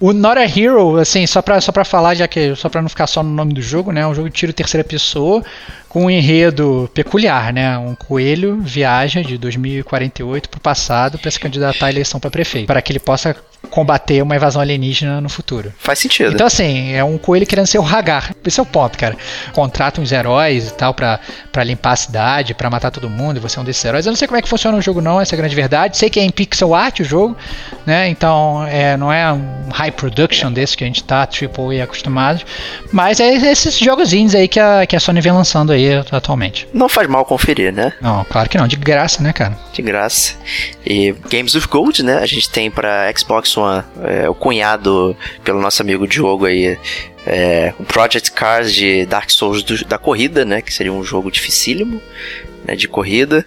[0.00, 2.88] O Not a Hero, assim, só pra, só pra falar, já que só pra não
[2.88, 4.00] ficar só no nome do jogo, né?
[4.00, 5.44] É um jogo de tiro terceira pessoa
[5.92, 7.76] com um enredo peculiar, né?
[7.76, 12.80] Um coelho viaja de 2048 pro passado para se candidatar à eleição para prefeito, para
[12.80, 13.36] que ele possa
[13.70, 15.72] combater uma invasão alienígena no futuro.
[15.78, 16.32] Faz sentido.
[16.32, 18.34] Então, assim, é um coelho querendo ser o Hagar.
[18.44, 19.16] Esse é o ponto, cara.
[19.52, 23.40] Contrata uns heróis e tal pra, pra limpar a cidade, pra matar todo mundo, e
[23.40, 24.04] você é um desses heróis.
[24.04, 25.96] Eu não sei como é que funciona o jogo, não, essa é a grande verdade.
[25.96, 27.36] Sei que é em pixel art o jogo,
[27.86, 28.08] né?
[28.08, 32.42] Então, é, não é um high production desse que a gente tá AAA acostumado.
[32.92, 35.81] Mas é esses jogozinhos aí que a, que a Sony vem lançando aí
[36.12, 36.68] atualmente.
[36.72, 37.92] Não faz mal conferir, né?
[38.00, 39.58] Não, claro que não, de graça, né, cara?
[39.72, 40.34] De graça.
[40.84, 42.18] E Games with Gold, né?
[42.18, 46.78] A gente tem pra Xbox One é, o cunhado pelo nosso amigo Diogo aí.
[47.26, 50.60] É, o Project Cars de Dark Souls do- da corrida, né?
[50.60, 52.00] Que seria um jogo dificílimo,
[52.64, 52.74] né?
[52.74, 53.44] De corrida.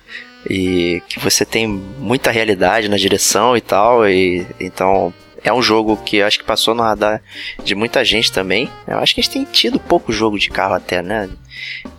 [0.50, 4.08] E que você tem muita realidade na direção e tal.
[4.08, 7.22] E então é um jogo que acho que passou no radar
[7.64, 8.70] de muita gente também.
[8.88, 11.30] Eu acho que a gente tem tido pouco jogo de carro até, né?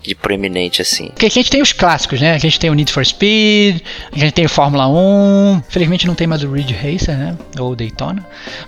[0.03, 1.09] De proeminente assim.
[1.09, 2.33] Porque a gente tem os clássicos, né?
[2.33, 3.81] A gente tem o Need for Speed,
[4.13, 5.63] a gente tem o Fórmula 1.
[5.69, 7.37] Infelizmente não tem mais o Ridge Racer, né?
[7.59, 8.25] Ou o Daytona.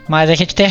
[0.09, 0.67] Mas a gente tem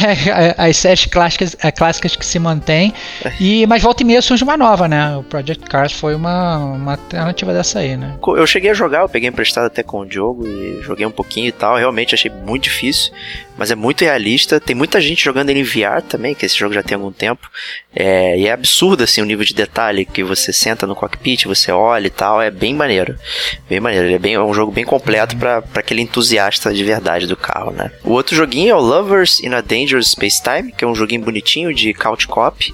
[0.58, 2.94] as séries clássicas, eh, clássicas que se mantêm.
[3.40, 5.16] E, mas volta e meia surge uma nova, né?
[5.16, 8.18] O Project Cars foi uma, uma alternativa dessa aí, né?
[8.36, 11.48] Eu cheguei a jogar, eu peguei emprestado até com o Diogo e joguei um pouquinho
[11.48, 11.78] e tal.
[11.78, 13.14] Realmente achei muito difícil,
[13.58, 14.60] mas é muito realista.
[14.60, 17.50] Tem muita gente jogando ele em VR também, que esse jogo já tem algum tempo.
[17.96, 21.72] É, e é absurdo assim o nível de detalhe que você senta no cockpit, você
[21.72, 22.42] olha e tal.
[22.42, 23.18] É bem maneiro.
[23.70, 24.08] Bem maneiro.
[24.08, 27.72] Ele é, bem, é um jogo bem completo pra aquele entusiasta de verdade do carro,
[27.72, 27.92] né?
[28.04, 31.22] O outro joguinho é o Lovers in a Dangerous Space Time, que é um joguinho
[31.22, 32.74] bonitinho de couch cop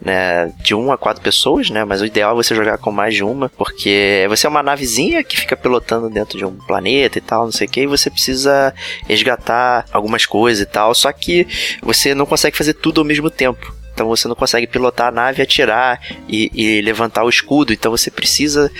[0.00, 1.84] né, de uma a quatro pessoas, né?
[1.84, 5.22] Mas o ideal é você jogar com mais de uma, porque você é uma navezinha
[5.22, 8.10] que fica pilotando dentro de um planeta e tal, não sei o que, e você
[8.10, 8.74] precisa
[9.06, 11.46] resgatar algumas coisas e tal, só que
[11.82, 13.79] você não consegue fazer tudo ao mesmo tempo.
[14.00, 17.70] Então você não consegue pilotar a nave, atirar e, e levantar o escudo.
[17.70, 18.72] Então você precisa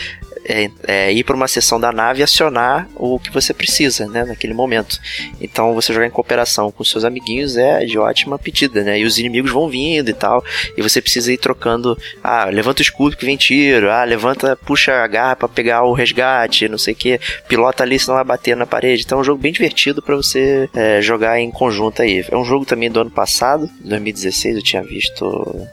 [0.50, 4.24] é, é, ir para uma seção da nave e acionar o que você precisa, né,
[4.24, 4.98] naquele momento.
[5.40, 8.98] Então você jogar em cooperação com seus amiguinhos é de ótima pedida, né?
[8.98, 10.44] E os inimigos vão vindo e tal,
[10.76, 14.92] e você precisa ir trocando, ah, levanta o escudo que vem tiro, ah, levanta, puxa
[14.92, 18.56] a garra para pegar o resgate, não sei o que, pilota ali senão vai bater
[18.56, 19.02] na parede.
[19.04, 22.24] Então é um jogo bem divertido para você é, jogar em conjunto aí.
[22.28, 25.68] É um jogo também do ano passado, 2016, eu tinha visto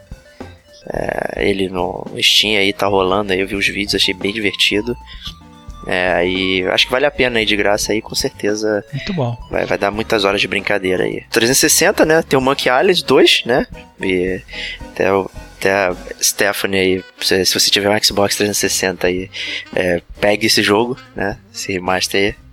[0.86, 4.96] é, ele no Steam aí, tá rolando aí, eu vi os vídeos, achei bem divertido.
[5.86, 8.84] É, e acho que vale a pena aí de graça aí, com certeza.
[8.92, 9.36] Muito bom.
[9.50, 11.24] Vai, vai dar muitas horas de brincadeira aí.
[11.30, 12.22] 360, né?
[12.22, 13.66] Tem o Monkey Island 2, né?
[14.00, 14.40] E
[14.80, 19.28] até o até a Stephanie aí, se, se você tiver um Xbox 360 aí,
[19.74, 21.36] é, pegue esse jogo, né?
[21.52, 22.47] Esse remaster aí.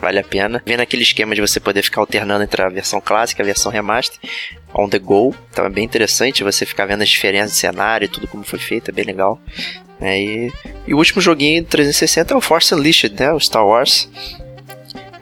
[0.00, 0.62] Vale a pena.
[0.64, 3.70] Vendo aquele esquema de você poder ficar alternando entre a versão clássica e a versão
[3.70, 4.18] remaster
[4.74, 5.34] on the go.
[5.50, 8.58] Então é bem interessante você ficar vendo as diferenças de cenário e tudo como foi
[8.58, 9.40] feito, é bem legal.
[10.00, 10.52] É, e,
[10.86, 13.32] e, o último joguinho 360 é o Force Unleashed, né?
[13.32, 14.08] O Star Wars.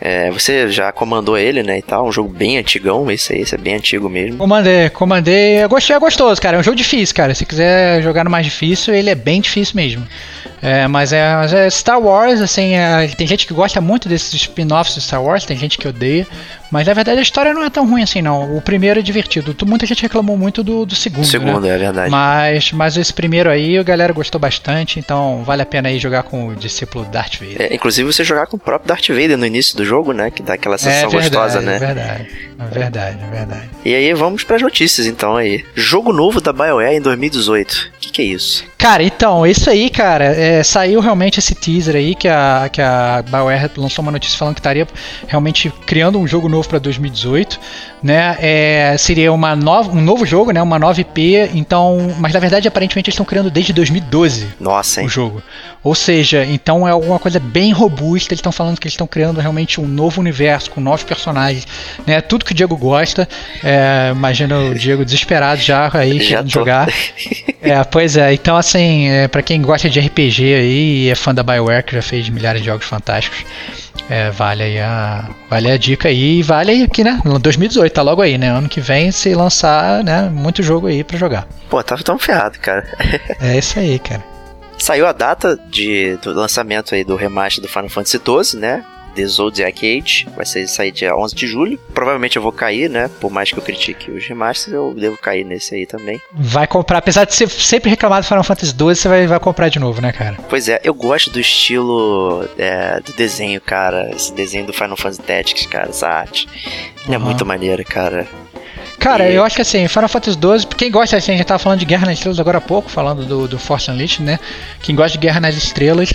[0.00, 3.56] É, você já comandou ele, né, e tal, um jogo bem antigão, esse aí, esse
[3.56, 4.38] é bem antigo mesmo.
[4.38, 8.22] Comandei, comandei, eu gostei, é gostoso, cara, é um jogo difícil, cara, se quiser jogar
[8.22, 10.06] no mais difícil, ele é bem difícil mesmo.
[10.60, 14.34] É, mas, é, mas é Star Wars, assim, é, tem gente que gosta muito desses
[14.34, 16.26] spin-offs de Star Wars, tem gente que odeia,
[16.70, 18.56] mas na verdade a história não é tão ruim assim, não.
[18.56, 19.56] O primeiro é divertido.
[19.66, 21.24] Muita gente reclamou muito do, do segundo.
[21.24, 21.74] Segundo, né?
[21.74, 22.10] é verdade.
[22.10, 26.24] Mas, mas esse primeiro aí a galera gostou bastante, então vale a pena aí jogar
[26.24, 27.62] com o discípulo Darth Vader.
[27.62, 30.30] É, inclusive você jogar com o próprio Darth Vader no início do jogo, né?
[30.30, 31.76] Que dá aquela é sensação é verdade, gostosa, né?
[31.76, 33.70] É verdade, é verdade, é verdade.
[33.84, 35.64] E aí vamos para as notícias então aí.
[35.74, 37.72] Jogo novo da BioWare em 2018.
[37.72, 38.64] O que, que, é isso?
[38.78, 43.24] Cara, então, isso aí, cara, é, saiu realmente esse teaser aí que a, que a
[43.28, 44.86] BioWare lançou uma notícia falando que estaria
[45.26, 47.58] realmente criando um jogo novo para 2018,
[48.00, 48.36] né?
[48.40, 50.62] É, seria uma nova, um novo jogo, né?
[50.62, 54.46] Uma nova IP, então, mas na verdade aparentemente eles estão criando desde 2012.
[54.60, 55.06] Nossa, hein?
[55.08, 55.42] O jogo.
[55.82, 59.40] Ou seja, então é alguma coisa bem robusta, eles estão falando que eles estão criando
[59.40, 61.66] realmente um novo universo com novos personagens,
[62.06, 62.20] né?
[62.20, 63.28] Tudo que o Diego gosta.
[63.64, 66.88] É, imagina o Diego desesperado já aí já jogar.
[67.60, 71.34] É, pois é, então assim, é, para quem gosta de RPG aí e é fã
[71.34, 73.44] da BioWare, que já fez milhares de jogos fantásticos,
[74.10, 77.20] é, vale a, vale a dica aí e vale aí aqui, né?
[77.24, 78.48] 2018, tá logo aí, né?
[78.48, 80.28] Ano que vem se lançar, né?
[80.32, 81.48] Muito jogo aí para jogar.
[81.70, 82.86] Pô, tava tão ferrado, cara.
[83.40, 84.24] é isso aí, cara.
[84.78, 88.84] Saiu a data de, do lançamento aí do remaster do Final Fantasy XII, né?
[89.18, 91.76] The Zodiac Age, vai sair dia 11 de julho.
[91.92, 93.10] Provavelmente eu vou cair, né?
[93.20, 96.20] Por mais que eu critique os remasters, eu devo cair nesse aí também.
[96.32, 99.68] Vai comprar, apesar de ser sempre reclamado do Final Fantasy XII, você vai, vai comprar
[99.70, 100.36] de novo, né, cara?
[100.48, 104.08] Pois é, eu gosto do estilo é, do desenho, cara.
[104.14, 106.46] Esse desenho do Final Fantasy Tactics, cara, essa arte.
[107.08, 107.14] Uhum.
[107.14, 108.24] É muito maneiro, cara.
[109.00, 109.34] Cara, e...
[109.34, 111.86] eu acho que assim, Final Fantasy XII, quem gosta, assim, a gente tava falando de
[111.86, 114.38] Guerra nas Estrelas agora há pouco, falando do, do Force Unleashed, né?
[114.82, 116.12] Quem gosta de Guerra nas Estrelas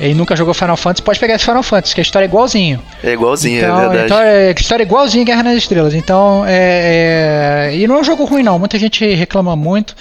[0.00, 2.82] e nunca jogou Final Fantasy, pode pegar esse Final Fantasy, que a história é igualzinho.
[3.02, 4.04] É igualzinho, é então, é verdade.
[4.06, 5.94] Então, é, a história é igualzinho Guerra nas Estrelas.
[5.94, 8.58] Então, é, é, E não é um jogo ruim, não.
[8.58, 9.94] Muita gente reclama muito.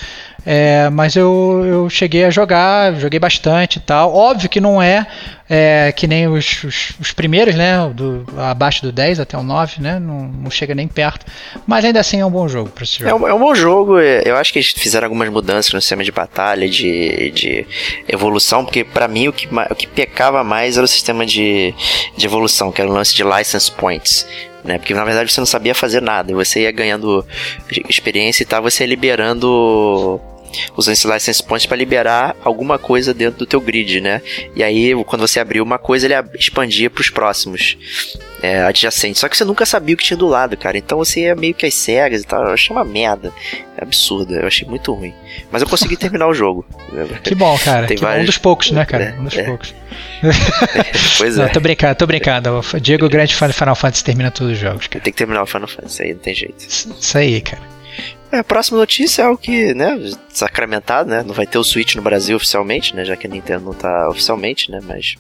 [0.46, 4.14] É, mas eu, eu cheguei a jogar, joguei bastante e tal.
[4.14, 5.08] Óbvio que não é,
[5.50, 7.78] é que nem os, os, os, primeiros, né?
[7.94, 10.00] Do, abaixo do 10 até o 9, né?
[10.00, 11.26] Não, não chega nem perto.
[11.66, 13.10] Mas ainda assim é um bom jogo para esse jogo.
[13.10, 14.00] É um, é um, bom jogo.
[14.00, 17.66] É, eu acho que eles fizeram algumas mudanças no sistema de batalha, de, de
[18.08, 21.74] evolução, porque para mim o que, o que pecava mais era o sistema de,
[22.18, 24.28] de evolução, que era o lance de license points
[24.64, 24.78] né?
[24.78, 27.26] Porque na verdade você não sabia fazer nada, você ia ganhando
[27.90, 30.22] experiência e tal, você ia liberando
[30.76, 34.22] usando esse license points para liberar alguma coisa dentro do teu grid, né?
[34.56, 37.78] E aí, quando você abriu uma coisa, ele expandia para os próximos
[38.44, 39.22] é, adjacentes.
[39.22, 40.78] Só que você nunca sabia o que tinha do lado, cara.
[40.78, 42.44] Então você ia meio que às cegas e tal.
[42.44, 43.32] Eu achei uma merda.
[43.78, 44.36] É absurda.
[44.36, 45.14] Eu achei muito ruim.
[45.50, 46.66] Mas eu consegui terminar o jogo.
[47.24, 47.88] Que bom, cara.
[47.94, 48.24] Que vários...
[48.24, 49.16] Um dos poucos, né, cara?
[49.18, 49.44] É, um dos é.
[49.44, 49.74] poucos.
[51.18, 51.44] pois é.
[51.44, 52.60] Não, tô brincando, tô brincando.
[52.60, 55.04] O Diego Grande Final Fantasy termina todos os jogos, cara.
[55.04, 56.58] Tem que terminar o Final Fantasy aí, não tem jeito.
[56.68, 57.73] Isso aí, cara.
[58.32, 59.98] É, a próxima notícia é o que, né,
[60.30, 61.24] sacramentado, né?
[61.24, 63.06] Não vai ter o Switch no Brasil oficialmente, né?
[63.06, 64.80] Já que a Nintendo não tá oficialmente, né?
[64.84, 65.16] Mas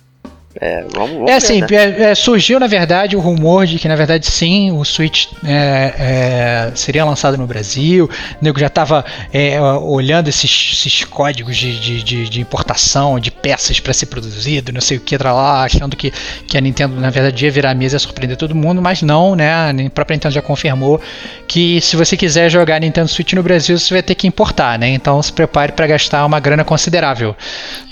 [0.62, 2.12] é, vamos, vamos é assim, ver, né?
[2.12, 6.72] é, surgiu na verdade o rumor de que na verdade sim, o Switch é, é
[6.76, 8.10] seria lançado no Brasil.
[8.40, 13.32] O nego já estava é, olhando esses, esses códigos de, de, de, de, importação de
[13.32, 16.12] peças para ser produzido, não sei o que lá, achando que,
[16.48, 19.36] que a Nintendo na verdade ia virar a mesa e surpreender todo mundo, mas não,
[19.36, 19.52] né?
[19.52, 21.02] A própria Nintendo já confirmou
[21.48, 24.90] que se você quiser jogar Nintendo Switch no Brasil, você vai ter que importar, né?
[24.90, 27.36] Então se prepare para gastar uma grana considerável,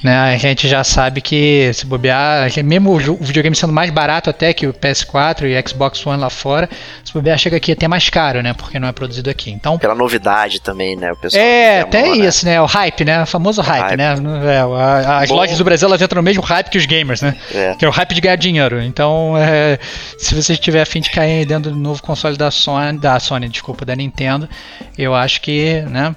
[0.04, 0.16] né?
[0.16, 4.68] A gente já sabe que se bobear mesmo o videogame sendo mais barato até que
[4.68, 6.70] o PS4 e Xbox One lá fora,
[7.04, 8.54] se bobear chega aqui até mais caro, né?
[8.54, 9.52] Porque não é produzido aqui.
[9.52, 11.12] Então, Pela novidade também, né?
[11.12, 12.18] O pessoal é, até né?
[12.18, 12.62] isso, né?
[12.62, 13.24] O hype, né?
[13.24, 13.98] O famoso hype, hype.
[13.98, 14.16] né?
[14.46, 15.36] É, as Bom.
[15.36, 17.36] lojas do Brasil elas entram no mesmo hype que os gamers, né?
[17.54, 17.76] É.
[17.76, 18.82] Que é o hype de ganhar dinheiro.
[18.82, 19.78] Então, é,
[20.18, 23.86] se você tiver afim de cair dentro do novo console da Sony, da Sony, desculpa,
[23.86, 24.50] da Nintendo,
[24.98, 26.16] eu acho que, né?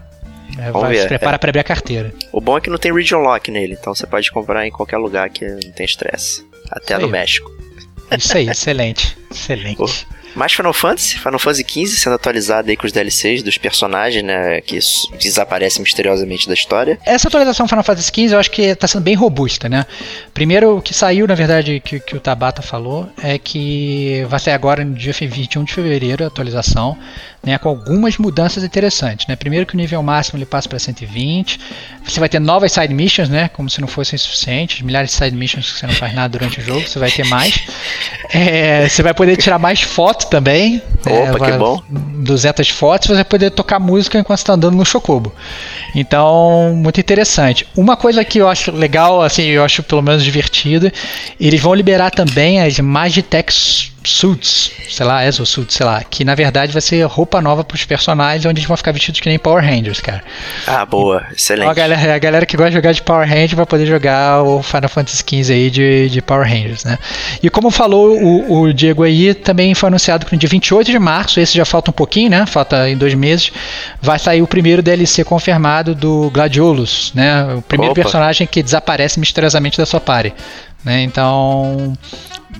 [0.58, 1.02] É, vai ver.
[1.02, 1.38] se prepara é.
[1.38, 2.12] para abrir a carteira.
[2.32, 4.98] O bom é que não tem region lock nele, então você pode comprar em qualquer
[4.98, 6.46] lugar que não tem estresse.
[6.70, 7.50] Até no México.
[8.16, 9.16] Isso aí, excelente.
[9.30, 10.06] Excelente.
[10.34, 14.60] Mais Final Fantasy, Final Fantasy XV sendo atualizado aí com os DLCs dos personagens, né?
[14.60, 14.78] Que
[15.20, 16.98] desaparecem misteriosamente da história.
[17.04, 19.86] Essa atualização Final Fantasy XV eu acho que tá sendo bem robusta, né?
[20.32, 24.54] Primeiro, o que saiu, na verdade, que, que o Tabata falou, é que vai sair
[24.54, 26.98] agora no dia 21 de fevereiro a atualização
[27.44, 29.26] né, com algumas mudanças interessantes.
[29.26, 29.36] Né?
[29.36, 31.60] Primeiro que o nível máximo ele passa para 120,
[32.04, 35.36] você vai ter novas side missions, né, como se não fossem suficientes, milhares de side
[35.36, 37.60] missions que você não faz nada durante o jogo, você vai ter mais.
[38.32, 40.82] É, você vai poder tirar mais fotos também.
[41.06, 41.82] É, Opa, é, que bom.
[41.88, 45.32] 200 fotos, você vai poder tocar música enquanto está andando no Chocobo.
[45.94, 47.66] Então, muito interessante.
[47.76, 50.92] Uma coisa que eu acho legal, assim, eu acho pelo menos divertida,
[51.38, 56.34] eles vão liberar também as Magitech suits, sei lá, Exo suits, sei lá, que na
[56.34, 59.38] verdade vai ser roupa nova para os personagens, onde eles vão ficar vestidos que nem
[59.38, 60.22] Power Rangers, cara.
[60.66, 61.68] Ah, boa, excelente.
[61.68, 64.62] a, galera, a galera que gosta de jogar de Power Rangers vai poder jogar o
[64.62, 66.98] Final Fantasy XV aí de, de Power Rangers, né?
[67.42, 70.98] E como falou o, o Diego aí, também foi anunciado que no dia 28 de
[70.98, 72.46] março, esse já falta um pouquinho, né?
[72.46, 73.52] Falta em dois meses,
[74.00, 77.54] vai sair o primeiro DLC confirmado do Gladiolus, né?
[77.54, 78.02] O primeiro Opa.
[78.02, 80.32] personagem que desaparece misteriosamente da sua party.
[80.84, 81.02] Né?
[81.02, 81.96] Então,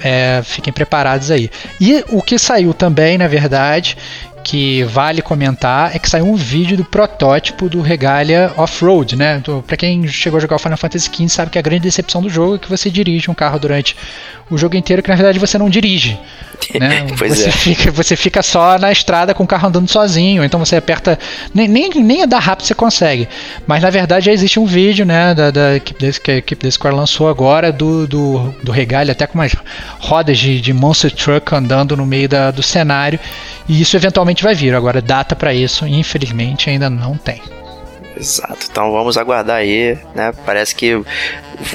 [0.01, 1.51] é, fiquem preparados aí.
[1.81, 3.97] E o que saiu também, na verdade,
[4.45, 9.39] que vale comentar é que saiu um vídeo do protótipo do Regalia Off-Road, né?
[9.41, 12.21] Então, para quem chegou a jogar o Final Fantasy XV sabe que a grande decepção
[12.21, 13.97] do jogo é que você dirige um carro durante
[14.51, 16.19] o jogo inteiro que na verdade você não dirige.
[16.81, 17.07] Né?
[17.17, 17.53] você, é.
[17.53, 21.19] fica, você fica só na estrada com o carro andando sozinho, então você aperta.
[21.53, 23.29] Nem, nem, nem a dar rápido você consegue.
[23.67, 26.65] Mas na verdade já existe um vídeo né, da, da equipe desse, que a equipe
[26.65, 29.55] da Square lançou agora do, do, do regalho, até com umas
[29.99, 33.21] rodas de, de Monster Truck andando no meio da, do cenário.
[33.69, 34.75] E isso eventualmente vai vir.
[34.75, 37.41] Agora, data para isso, infelizmente, ainda não tem.
[38.17, 38.67] Exato.
[38.71, 40.33] Então vamos aguardar aí, né?
[40.47, 41.05] Parece que o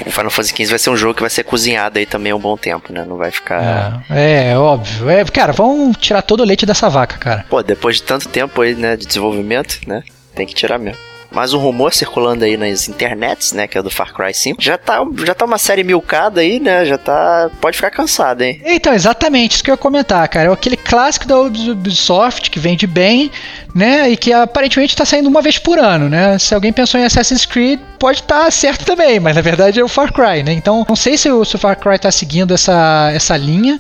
[0.10, 2.56] Final Fantasy XV vai ser um jogo que vai ser cozinhado aí também um bom
[2.56, 3.04] tempo, né?
[3.06, 4.04] Não vai ficar.
[4.10, 5.10] É, é óbvio.
[5.10, 7.46] É, cara, vamos tirar todo o leite dessa vaca, cara.
[7.50, 10.02] Pô, depois de tanto tempo aí, né, de desenvolvimento, né?
[10.34, 13.90] Tem que tirar mesmo mais um rumor circulando aí nas internets, né, que é do
[13.90, 14.62] Far Cry 5.
[14.62, 18.62] Já tá, já tá uma série milcada aí, né, já tá, pode ficar cansado, hein.
[18.66, 22.88] Então, exatamente, isso que eu ia comentar, cara, é aquele clássico da Ubisoft que vende
[22.88, 23.32] bem,
[23.76, 27.06] né, e que aparentemente tá saindo uma vez por ano, né, se alguém pensou em
[27.06, 30.54] Assassin's Creed, pode estar tá certo também, mas na verdade é o Far Cry, né,
[30.54, 33.80] então não sei se o, se o Far Cry tá seguindo essa, essa linha,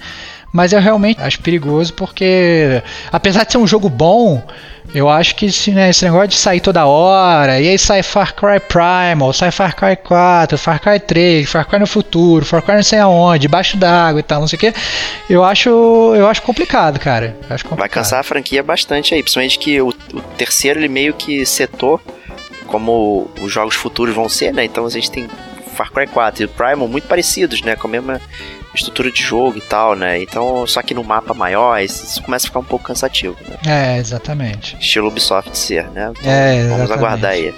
[0.51, 2.81] mas eu realmente acho perigoso porque,
[3.11, 4.41] apesar de ser um jogo bom,
[4.93, 8.33] eu acho que esse, né, esse negócio de sair toda hora, e aí sai Far
[8.33, 12.75] Cry Primal, sai Far Cry 4, Far Cry 3, Far Cry no futuro, Far Cry
[12.75, 14.73] não sei aonde, debaixo d'água e tal, não sei o que.
[15.29, 17.35] Eu acho, eu acho complicado, cara.
[17.49, 17.79] Acho complicado.
[17.79, 22.01] Vai cansar a franquia bastante aí, principalmente que o, o terceiro ele meio que setou
[22.65, 24.63] como os jogos futuros vão ser, né?
[24.63, 25.27] Então a gente tem
[25.79, 27.73] Far Cry 4 e o Primal muito parecidos, né?
[27.73, 28.21] Com a mesma
[28.75, 30.21] estrutura de jogo e tal, né?
[30.21, 33.57] Então, só que no mapa maior, isso começa a ficar um pouco cansativo, né?
[33.65, 34.75] É, exatamente.
[34.77, 36.11] Estilo Ubisoft ser, né?
[36.11, 36.77] Então, é, exatamente.
[36.77, 37.55] Vamos aguardar aí.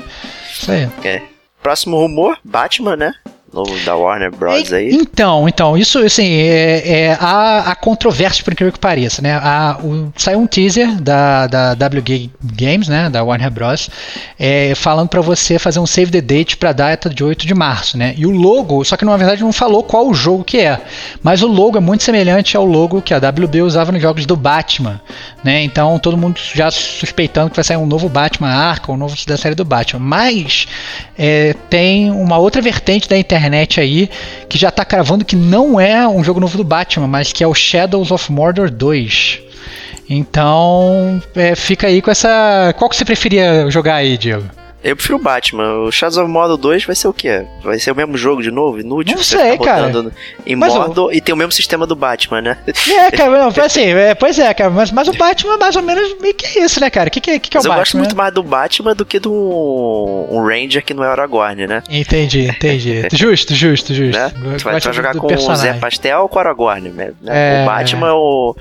[0.52, 0.88] Isso aí.
[1.04, 1.22] É.
[1.64, 3.14] Próximo rumor, Batman, né?
[3.54, 4.72] Novo da Warner Bros.
[4.72, 4.90] aí.
[4.94, 9.34] Então, então, isso assim, é, é a, a controvérsia, por incrível que pareça, né?
[9.34, 13.10] A, o, saiu um teaser da, da WG Games, né?
[13.10, 13.90] Da Warner Bros.
[14.40, 17.54] É, falando para você fazer um save the date para a data de 8 de
[17.54, 18.14] março, né?
[18.18, 20.80] E o logo, só que na verdade não falou qual o jogo que é,
[21.22, 24.36] mas o logo é muito semelhante ao logo que a WB usava nos jogos do
[24.36, 25.02] Batman,
[25.44, 25.62] né?
[25.64, 29.38] Então todo mundo já suspeitando que vai sair um novo Batman Arkham, um novo da
[29.38, 30.00] série do Batman.
[30.00, 30.68] Mas
[31.18, 34.10] é, tem uma outra vertente da internet internet aí
[34.48, 37.48] que já está cravando que não é um jogo novo do Batman, mas que é
[37.48, 39.40] o Shadows of Mordor 2.
[40.10, 42.74] Então, é, fica aí com essa.
[42.78, 44.61] Qual que você preferia jogar aí, Diego?
[44.84, 45.80] Eu prefiro o Batman.
[45.82, 47.46] O Shadows of Mordor 2 vai ser o quê?
[47.64, 48.80] Vai ser o mesmo jogo de novo?
[48.80, 49.16] Inútil?
[49.16, 49.92] Não sei, cara.
[50.46, 51.14] Em mas Mordor o...
[51.14, 52.58] e tem o mesmo sistema do Batman, né?
[52.90, 54.70] É, cara, não, assim, é, pois é, cara.
[54.70, 57.10] Mas, mas o Batman mais ou menos meio que é isso, né, cara?
[57.10, 57.76] O que, que, que, que é o mas Batman?
[57.76, 61.68] Eu gosto muito mais do Batman do que do um Ranger que não é Aragorn,
[61.68, 61.84] né?
[61.90, 63.08] Entendi, entendi.
[63.14, 64.18] justo, justo, justo.
[64.18, 64.32] Né?
[64.58, 66.90] Tu vai, tu vai jogar com o Zé Pastel ou com o Aragorn?
[66.90, 67.12] Né?
[67.28, 67.62] É...
[67.64, 68.56] O Batman é o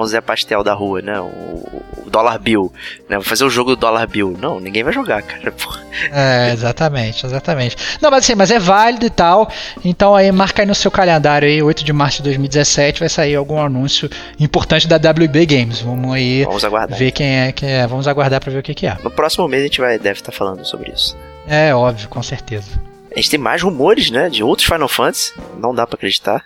[0.00, 1.18] o Zé Pastel da rua, né?
[1.20, 2.72] O, o Dollar Bill,
[3.08, 3.16] né?
[3.16, 4.36] Vou fazer o jogo do Dollar Bill.
[4.40, 5.52] Não, ninguém vai jogar, cara.
[5.52, 5.80] Porra.
[6.12, 7.76] É, exatamente, exatamente.
[8.00, 9.50] Não, mas assim, mas é válido e tal.
[9.84, 13.34] Então aí marca aí no seu calendário aí, 8 de março de 2017 vai sair
[13.34, 15.80] algum anúncio importante da WB Games.
[15.80, 16.98] Vamos aí vamos aguardar.
[16.98, 17.86] ver quem é, quem é.
[17.86, 18.96] Vamos aguardar para ver o que, que é.
[19.02, 21.16] No próximo mês a gente vai deve estar falando sobre isso.
[21.48, 22.80] É, óbvio, com certeza.
[23.10, 25.32] A gente tem mais rumores, né, de outros Final Fantasy.
[25.58, 26.44] Não dá para acreditar.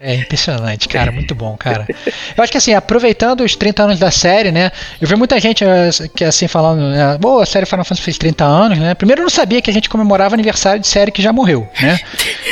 [0.00, 1.86] É impressionante, cara, muito bom, cara.
[2.36, 4.72] Eu acho que assim, aproveitando os 30 anos da série, né?
[5.00, 8.44] Eu vi muita gente eh, que assim falando, né, a série Final Fantasy fez 30
[8.44, 8.94] anos, né?
[8.94, 12.00] Primeiro eu não sabia que a gente comemorava aniversário de série que já morreu, né?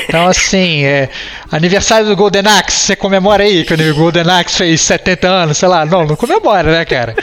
[0.07, 1.09] Então assim, é,
[1.51, 5.69] aniversário do Golden Axe, você comemora aí que o Golden Axe fez 70 anos, sei
[5.69, 7.17] lá, não, não comemora, né, cara?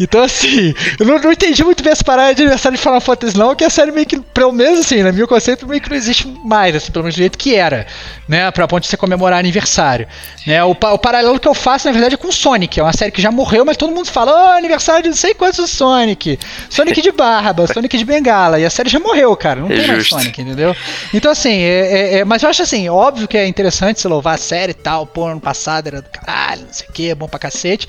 [0.00, 3.36] Então assim, eu não, não entendi muito bem essa parada de aniversário de Final Fantasy
[3.36, 5.96] não, que a série meio que, pelo menos assim, no meu conceito, meio que não
[5.96, 7.86] existe mais, assim, pelo menos do jeito que era,
[8.26, 8.50] né?
[8.50, 10.06] Pra ponto de você comemorar aniversário.
[10.46, 10.62] Né?
[10.64, 12.78] O, o paralelo que eu faço, na verdade, é com Sonic.
[12.78, 15.34] É uma série que já morreu, mas todo mundo fala, oh, aniversário de não sei
[15.34, 16.38] quantos do Sonic.
[16.68, 18.58] Sonic de barba, Sonic de bengala.
[18.58, 19.60] E a série já morreu, cara.
[19.60, 20.14] Não é tem justo.
[20.14, 20.76] mais Sonic, entendeu?
[21.12, 24.34] Então, assim, é, é, é, mas eu acho assim, óbvio que é interessante você louvar
[24.34, 25.06] a série e tal.
[25.06, 27.88] Pô, ano passado era do caralho, não sei o que, é bom pra cacete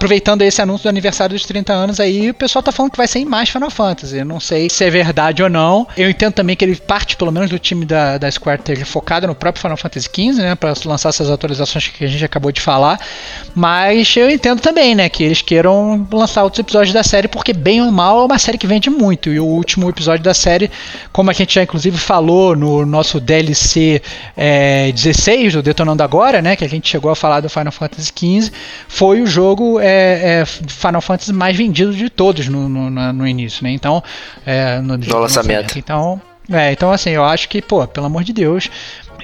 [0.00, 3.06] aproveitando esse anúncio do aniversário dos 30 anos aí, o pessoal tá falando que vai
[3.06, 4.16] sair mais Final Fantasy.
[4.16, 5.86] Eu não sei se é verdade ou não.
[5.94, 9.26] Eu entendo também que ele parte, pelo menos, do time da, da Square ter focado
[9.26, 10.54] no próprio Final Fantasy XV, né?
[10.54, 12.98] Pra lançar essas atualizações que a gente acabou de falar.
[13.54, 15.06] Mas eu entendo também, né?
[15.10, 18.56] Que eles queiram lançar outros episódios da série, porque bem ou mal é uma série
[18.56, 19.28] que vende muito.
[19.28, 20.70] E o último episódio da série,
[21.12, 24.00] como a gente já inclusive falou no nosso DLC
[24.34, 26.56] é, 16 do Detonando Agora, né?
[26.56, 28.50] Que a gente chegou a falar do Final Fantasy XV,
[28.88, 29.78] foi o jogo.
[29.78, 33.70] É, é, é, Final Fantasy mais vendido de todos no, no, no início, né?
[33.70, 34.02] Então,
[34.46, 35.78] é, no, no lançamento.
[35.78, 36.20] Então,
[36.50, 38.70] é, então assim, eu acho que, pô, pelo amor de Deus,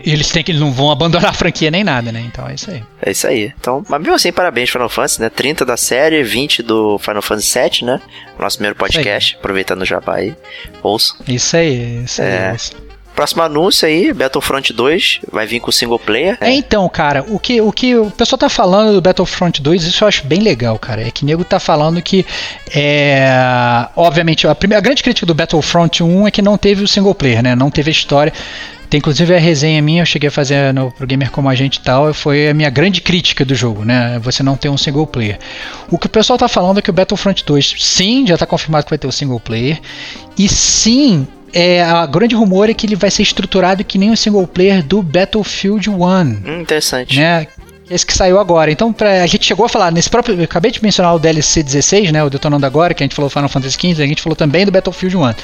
[0.05, 2.21] eles têm que eles não vão abandonar a franquia nem nada, né?
[2.27, 2.83] Então é isso aí.
[3.03, 3.53] É isso aí.
[3.59, 5.29] Então, mas mesmo assim, parabéns Final Fantasy, né?
[5.29, 8.01] 30 da série, 20 do Final Fantasy 7, né?
[8.39, 10.35] Nosso primeiro podcast, aproveitando o jabá aí.
[10.83, 11.15] Ouça.
[11.27, 12.29] Isso aí, isso aí.
[12.29, 12.57] É.
[13.17, 16.37] Próximo anúncio aí, Battlefront 2, vai vir com single player.
[16.39, 20.05] É, então, cara, o que, o que o pessoal tá falando do Battlefront 2, isso
[20.05, 21.01] eu acho bem legal, cara.
[21.01, 22.27] É que nego tá falando que,
[22.75, 23.27] é,
[23.97, 27.15] obviamente, a, primeira, a grande crítica do Battlefront 1 é que não teve o single
[27.15, 27.55] player, né?
[27.57, 28.31] Não teve a história.
[28.91, 31.77] Tem inclusive a resenha minha, eu cheguei a fazer no pro Gamer Como a gente
[31.77, 34.21] e tal, foi a minha grande crítica do jogo, né?
[34.23, 35.39] Você não tem um single player.
[35.91, 38.85] O que o pessoal tá falando é que o Battlefront 2, sim, já tá confirmado
[38.85, 39.81] que vai ter o single player.
[40.39, 44.17] E sim, é, a grande rumor é que ele vai ser estruturado que nem o
[44.17, 45.95] single player do Battlefield 1.
[45.95, 47.19] Hum, interessante.
[47.19, 47.47] Né?
[47.89, 48.71] Esse que saiu agora.
[48.71, 50.37] Então, pra, a gente chegou a falar nesse próprio.
[50.37, 52.23] Eu acabei de mencionar o DLC 16, né?
[52.25, 54.73] O Detonando Agora, que a gente falou Final Fantasy XV, a gente falou também do
[54.73, 55.35] Battlefield 1.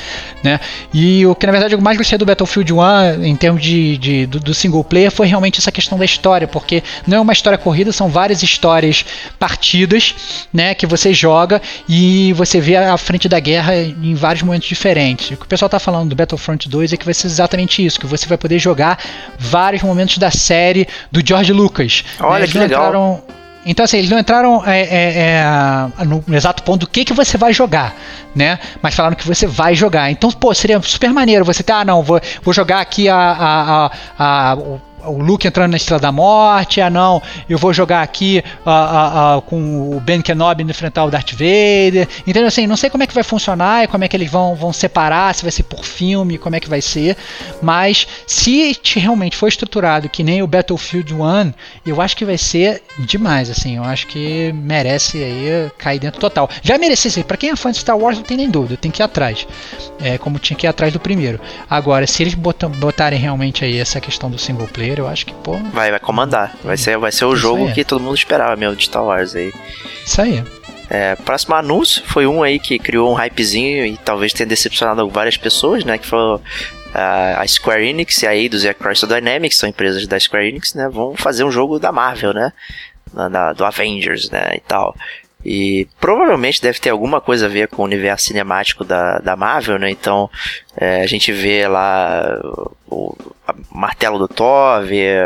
[0.43, 0.61] Né?
[0.93, 4.26] E o que na verdade eu mais gostei do Battlefield 1 em termos de, de
[4.26, 7.57] do, do, single player foi realmente essa questão da história, porque não é uma história
[7.57, 9.05] corrida, são várias histórias
[9.38, 10.14] partidas,
[10.53, 10.74] né?
[10.74, 15.30] Que você joga e você vê a frente da guerra em vários momentos diferentes.
[15.30, 18.01] O que o pessoal tá falando do Battlefront 2 é que vai ser exatamente isso,
[18.01, 18.99] que você vai poder jogar
[19.38, 22.05] vários momentos da série do George Lucas.
[22.33, 22.87] Olha que legal.
[22.87, 23.22] Entraram,
[23.64, 25.14] então, assim, eles não entraram é, é,
[26.01, 27.95] é, no exato ponto do que, que você vai jogar,
[28.35, 28.59] né?
[28.80, 30.11] Mas falaram que você vai jogar.
[30.11, 33.91] Então, pô, seria super maneiro você ter, ah, não, vou, vou jogar aqui a, a,
[34.18, 38.42] a, a o Luke entrando na Estrela da Morte, ah não, eu vou jogar aqui
[38.66, 42.09] uh, uh, uh, com o Ben Kenobi enfrentar o Darth Vader.
[42.26, 44.72] Então assim, não sei como é que vai funcionar como é que eles vão, vão
[44.72, 47.16] separar, se vai ser por filme, como é que vai ser.
[47.61, 51.53] Mas se realmente for estruturado que nem o Battlefield 1,
[51.86, 56.48] eu acho que vai ser demais, assim, eu acho que merece aí cair dentro total.
[56.62, 59.03] Já merecia, para quem é fã de Star Wars não tem nem dúvida, tem que
[59.03, 59.46] ir atrás.
[60.00, 61.40] É, como tinha que ir atrás do primeiro.
[61.68, 65.34] Agora, se eles botam, botarem realmente aí essa questão do single player, eu acho que,
[65.34, 65.55] pô.
[65.72, 66.55] Vai, vai comandar.
[66.62, 69.53] Vai ser, vai ser o jogo que todo mundo esperava mesmo de Star Wars aí.
[70.05, 70.45] Isso aí.
[70.90, 75.36] É, próximo anúncio foi um aí que criou um hypezinho e talvez tenha decepcionado várias
[75.36, 75.97] pessoas, né?
[75.97, 76.18] Que foi
[76.95, 80.74] a Square Enix e a Eidos e a Crystal Dynamics, são empresas da Square Enix,
[80.74, 80.88] né?
[80.88, 82.53] Vão fazer um jogo da Marvel, né?
[83.12, 84.51] Na, do Avengers, né?
[84.55, 84.95] E tal.
[85.45, 89.78] E provavelmente deve ter alguma coisa a ver com o universo cinemático da, da Marvel,
[89.78, 89.90] né?
[89.90, 90.30] Então
[90.76, 92.38] é, a gente vê lá
[92.88, 93.16] o, o
[93.70, 95.22] martelo do Thor, vê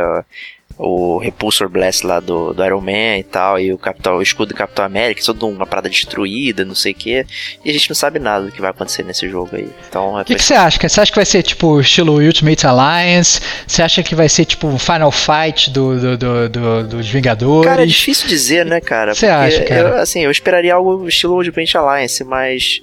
[0.78, 4.52] o Repulsor Blast lá do, do Iron Man e tal, e o, Capitão, o escudo
[4.52, 7.24] do Capitão América, toda uma parada destruída, não sei o que,
[7.64, 9.68] e a gente não sabe nada do que vai acontecer nesse jogo aí.
[9.88, 10.78] Então, é o que, que você acha?
[10.86, 13.40] Você acha que vai ser tipo estilo Ultimate Alliance?
[13.66, 17.68] Você acha que vai ser tipo um Final Fight do, do, do, do dos Vingadores?
[17.68, 19.14] Cara, é difícil dizer, né, cara?
[19.14, 19.80] Você acha, cara?
[19.80, 22.82] Eu, assim, eu esperaria algo estilo Ultimate Alliance, mas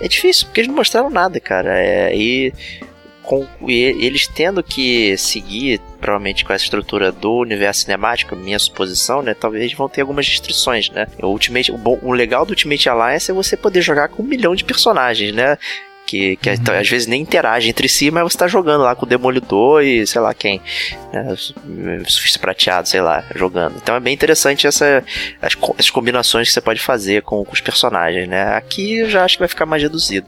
[0.00, 1.78] é difícil, porque eles não mostraram nada, cara.
[1.78, 2.52] É, e
[3.22, 9.34] com eles tendo que seguir provavelmente com essa estrutura do universo cinemático, minha suposição, né?
[9.34, 11.06] Talvez vão ter algumas restrições, né?
[11.22, 14.26] O Ultimate, o, bom, o legal do Ultimate Alliance é você poder jogar com um
[14.26, 15.56] milhão de personagens, né?
[16.12, 16.78] que, que uhum.
[16.78, 20.06] às vezes nem interage entre si, mas você tá jogando lá com o Demolidor e
[20.06, 20.60] sei lá quem,
[21.12, 21.34] né,
[22.06, 23.76] Surfista Prateado, sei lá, jogando.
[23.82, 25.02] Então é bem interessante essa,
[25.40, 28.54] as, as combinações que você pode fazer com, com os personagens, né?
[28.54, 30.26] Aqui eu já acho que vai ficar mais reduzido.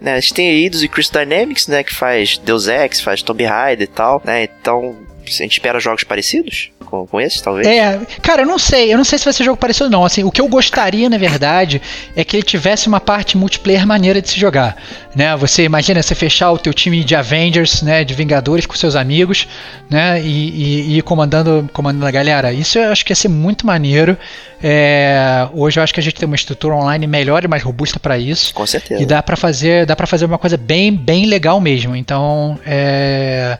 [0.00, 3.44] Né, a gente tem aí e Chris Dynamics, né, que faz Deus Ex, faz Tomb
[3.44, 7.66] Raider e tal, né, então a gente espera jogos parecidos com, com esses, talvez?
[7.66, 8.92] É, cara, eu não sei.
[8.92, 10.04] Eu não sei se vai ser jogo parecido ou não.
[10.04, 11.80] Assim, o que eu gostaria, na verdade,
[12.16, 14.76] é que ele tivesse uma parte multiplayer maneira de se jogar.
[15.14, 15.36] Né?
[15.36, 19.46] Você imagina você fechar o teu time de Avengers, né, de Vingadores com seus amigos,
[19.90, 22.52] né, e, e, e ir comandando, comandando a galera.
[22.52, 24.16] Isso eu acho que ia ser muito maneiro.
[24.62, 28.00] É, hoje eu acho que a gente tem uma estrutura online melhor e mais robusta
[28.00, 28.52] para isso.
[28.54, 29.02] Com certeza.
[29.02, 31.94] E dá para fazer, dá para fazer uma coisa bem, bem legal mesmo.
[31.94, 33.58] Então, é,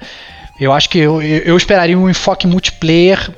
[0.61, 3.30] eu acho que eu, eu esperaria um enfoque multiplayer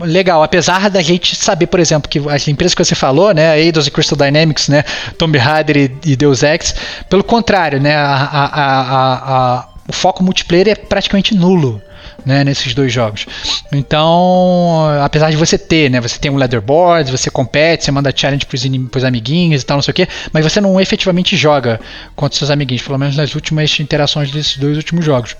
[0.00, 3.86] legal, apesar da gente saber, por exemplo, que as empresas que você falou, né, Eidos
[3.86, 4.82] e Crystal Dynamics, né,
[5.16, 6.74] Tomb Raider e, Deus Ex,
[7.08, 11.80] pelo contrário, né, a, a, a, o foco multiplayer é praticamente nulo.
[12.26, 13.26] Né, nesses dois jogos.
[13.72, 18.44] Então, apesar de você ter, né, você tem um leaderboard, você compete, você manda challenge
[18.44, 21.80] pros, pros amiguinhos e tal, não sei o que, mas você não efetivamente joga
[22.16, 25.36] contra seus amiguinhos, pelo menos nas últimas interações desses dois últimos jogos.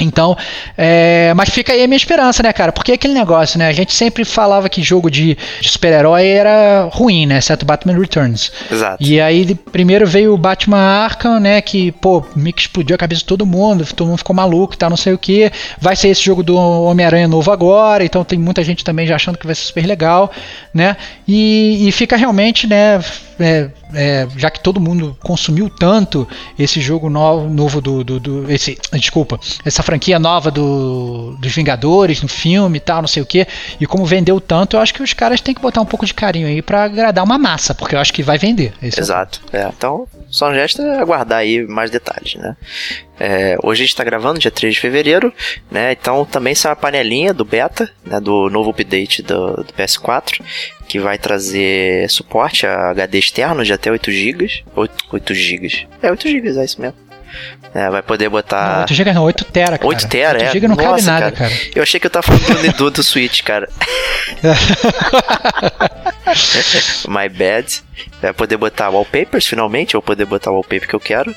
[0.00, 0.36] Então,
[0.76, 2.70] é, mas fica aí a minha esperança, né, cara?
[2.70, 3.66] Porque aquele negócio, né?
[3.66, 7.38] A gente sempre falava que jogo de, de super-herói era ruim, né?
[7.38, 8.52] Exceto Batman Returns.
[8.70, 9.02] Exato.
[9.02, 11.60] E aí, primeiro veio o Batman Arkham, né?
[11.60, 14.76] Que, pô, meio que explodiu a cabeça de todo mundo, todo mundo ficou maluco e
[14.76, 15.50] tal, não sei o que.
[15.80, 19.36] Vai ser esse jogo do Homem-Aranha novo agora, então tem muita gente também já achando
[19.36, 20.30] que vai ser super legal,
[20.72, 20.96] né?
[21.26, 23.00] E, e fica realmente, né?
[23.38, 26.26] É, é, já que todo mundo consumiu tanto
[26.58, 32.20] esse jogo novo, novo do, do, do, esse, desculpa, essa franquia nova do, dos Vingadores
[32.22, 33.46] no filme e tal, não sei o que,
[33.80, 36.14] e como vendeu tanto, eu acho que os caras têm que botar um pouco de
[36.14, 38.72] carinho aí para agradar uma massa, porque eu acho que vai vender.
[38.82, 39.40] Exato.
[39.52, 39.58] É.
[39.58, 42.56] É, então, só resta aguardar aí mais detalhes, né?
[43.18, 45.32] É, hoje a gente está gravando, dia 3 de fevereiro,
[45.70, 45.92] né?
[45.92, 48.20] Então também saiu a panelinha do beta, né?
[48.20, 50.40] Do novo update do, do PS4
[50.88, 54.64] que vai trazer suporte a HD externo de até 8 GB.
[54.74, 55.88] 8, 8 GB.
[56.02, 56.96] É 8 GB, é isso mesmo.
[57.74, 58.72] É, vai poder botar.
[58.72, 59.86] Não, 8 GB não, 8 tera, cara.
[59.86, 60.46] 8 tera, 8 é.
[60.46, 61.50] 8 GB não Nossa, cabe nada, cara.
[61.50, 61.62] cara.
[61.74, 63.68] Eu achei que eu tava falando do, do Switch, cara.
[67.06, 67.82] My bad.
[68.22, 71.34] Vai poder botar wallpapers finalmente, eu vou poder botar o wallpaper que eu quero.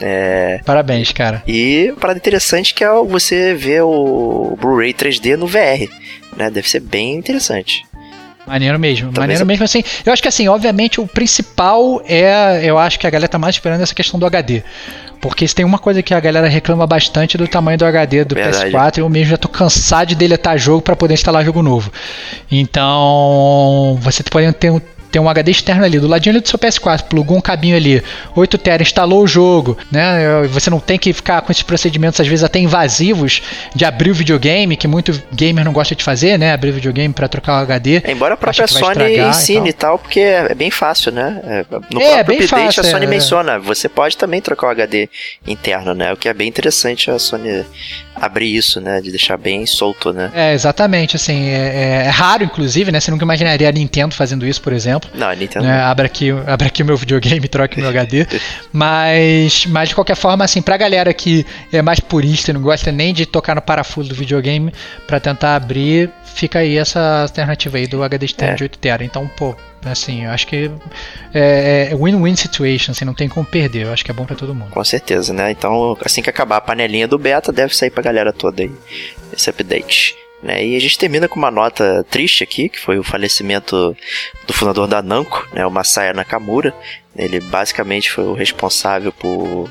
[0.00, 0.60] É...
[0.64, 1.42] Parabéns, cara.
[1.46, 5.88] E parada interessante que é você ver o Blu-ray 3D no VR.
[6.36, 6.50] Né?
[6.50, 7.84] Deve ser bem interessante.
[8.50, 9.80] Maneiro mesmo, Talvez maneiro mesmo assim.
[10.04, 13.54] Eu acho que assim, obviamente o principal é, eu acho que a galera tá mais
[13.54, 14.64] esperando essa questão do HD.
[15.20, 18.34] Porque se tem uma coisa que a galera reclama bastante do tamanho do HD do
[18.34, 18.72] Verdade.
[18.72, 21.92] PS4, eu mesmo já tô cansado de deletar jogo para poder instalar jogo novo.
[22.50, 24.80] Então, você pode ter um
[25.10, 28.02] tem um HD externo ali, do ladinho do seu PS4, plugou um cabinho ali,
[28.34, 30.46] 8 TB, instalou o jogo, né?
[30.48, 33.42] Você não tem que ficar com esses procedimentos, às vezes até invasivos,
[33.74, 36.52] de abrir o videogame, que muito gamer não gosta de fazer, né?
[36.52, 38.02] Abrir o videogame para trocar o HD.
[38.06, 39.98] Embora a própria Sony ensine e tal.
[39.98, 41.40] porque é bem fácil, né?
[41.44, 44.70] É, no é, próprio update fácil, a Sony é, menciona, você pode também trocar o
[44.70, 45.08] HD
[45.46, 46.12] interno, né?
[46.12, 47.64] O que é bem interessante a Sony
[48.14, 49.00] abrir isso, né?
[49.00, 50.30] De deixar bem solto, né?
[50.34, 53.00] É, exatamente, assim, é, é, é raro, inclusive, né?
[53.00, 54.99] Você nunca imaginaria a Nintendo fazendo isso, por exemplo.
[55.14, 55.66] Não, a Nintendo.
[55.66, 55.80] Né?
[55.80, 58.26] Abre aqui, abre aqui o meu videogame, troque o meu HD.
[58.72, 62.90] mas, mas de qualquer forma, assim, pra galera que é mais purista e não gosta
[62.92, 64.72] nem de tocar no parafuso do videogame
[65.06, 68.56] para tentar abrir, fica aí essa alternativa aí do HD externo é.
[68.56, 69.04] de 8 TB.
[69.04, 70.70] Então, pô, assim, eu acho que
[71.32, 74.36] é, é win-win situation, assim, não tem como perder, eu acho que é bom para
[74.36, 74.70] todo mundo.
[74.70, 75.50] Com certeza, né?
[75.50, 78.70] Então, assim que acabar a panelinha do beta, deve sair pra galera toda aí,
[79.32, 80.16] esse update.
[80.42, 80.64] Né?
[80.64, 83.96] E a gente termina com uma nota triste aqui, que foi o falecimento
[84.46, 86.74] do fundador da Namco, né, o Masaya Nakamura.
[87.14, 89.70] Ele basicamente foi o responsável por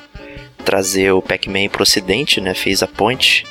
[0.63, 3.45] trazer o Pac-Man para o ocidente, né, fez a ponte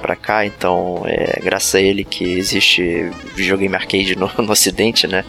[0.00, 5.24] para cá, então é graças a ele que existe videogame arcade no, no ocidente, né,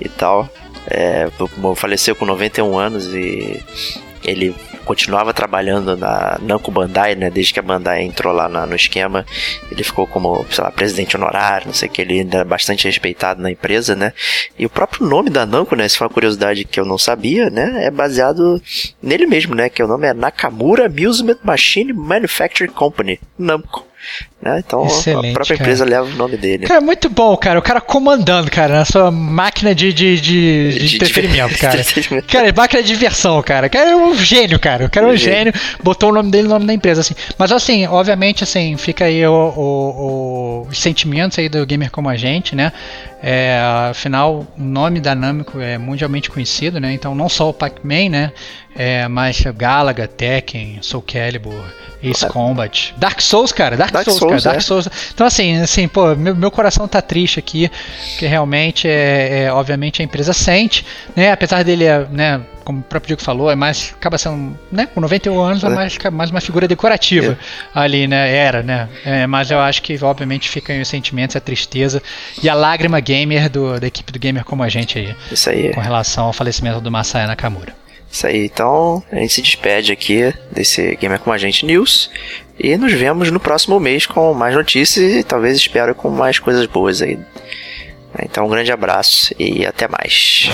[0.00, 0.48] e tal.
[0.88, 1.26] É,
[1.74, 3.60] faleceu com 91 anos e
[4.26, 4.54] ele
[4.84, 7.30] continuava trabalhando na Namco Bandai, né?
[7.30, 9.24] Desde que a Bandai entrou lá na, no esquema,
[9.70, 12.86] ele ficou como, sei lá, presidente honorário, não sei o que, ele ainda é bastante
[12.86, 14.12] respeitado na empresa, né?
[14.58, 15.86] E o próprio nome da Namco, né?
[15.86, 17.86] Isso foi uma curiosidade que eu não sabia, né?
[17.86, 18.60] É baseado
[19.02, 19.68] nele mesmo, né?
[19.68, 23.86] Que o nome é Nakamura Amusement Machine Manufacturing Company, Namco.
[24.40, 24.62] Né?
[24.64, 26.66] Então Excelente, a própria empresa leva o nome dele.
[26.66, 27.58] Cara, muito bom, cara.
[27.58, 31.82] O cara comandando, cara, na sua máquina de, de, de, de, de entretenimento, cara.
[32.28, 33.66] cara, máquina de diversão, cara.
[33.66, 34.84] O cara é um gênio, cara.
[34.84, 35.54] O cara é um gênio.
[35.82, 37.14] Botou o nome dele no nome da empresa, assim.
[37.38, 42.08] Mas assim, obviamente, assim, fica aí o, o, o, os sentimentos aí do gamer como
[42.08, 42.72] a gente, né?
[43.22, 43.58] É,
[43.90, 46.92] afinal, o nome da Namco é mundialmente conhecido, né?
[46.92, 48.32] Então não só o Pac-Man, né?
[48.76, 51.64] É, mas Galaga, Tekken, Soul Calibur,
[52.02, 52.26] Ace.
[52.28, 54.66] Combat, Dark Souls, cara, Dark, Dark Souls, Souls, cara, Dark é.
[54.66, 54.88] Souls.
[55.14, 57.70] Então assim, assim, pô, meu, meu coração tá triste aqui,
[58.18, 61.32] que realmente é, é, obviamente a empresa sente, né?
[61.32, 62.40] Apesar dele, né?
[62.66, 63.94] como o próprio Diego falou, é mais.
[63.96, 64.58] acaba sendo.
[64.72, 67.36] Né, com 91 anos é mais, mais uma figura decorativa é.
[67.72, 68.34] ali, né?
[68.34, 68.88] Era, né?
[69.04, 72.02] É, mas eu acho que, obviamente, ficam os sentimentos, a tristeza
[72.42, 75.14] e a lágrima gamer do, da equipe do Gamer como a gente aí.
[75.30, 75.72] Isso aí.
[75.72, 77.72] Com relação ao falecimento do Masaya Nakamura.
[78.10, 82.10] Isso aí, então a gente se despede aqui desse Gamer com a gente News
[82.58, 86.66] e nos vemos no próximo mês com mais notícias e talvez espero com mais coisas
[86.66, 87.18] boas aí.
[88.22, 90.48] Então um grande abraço e até mais.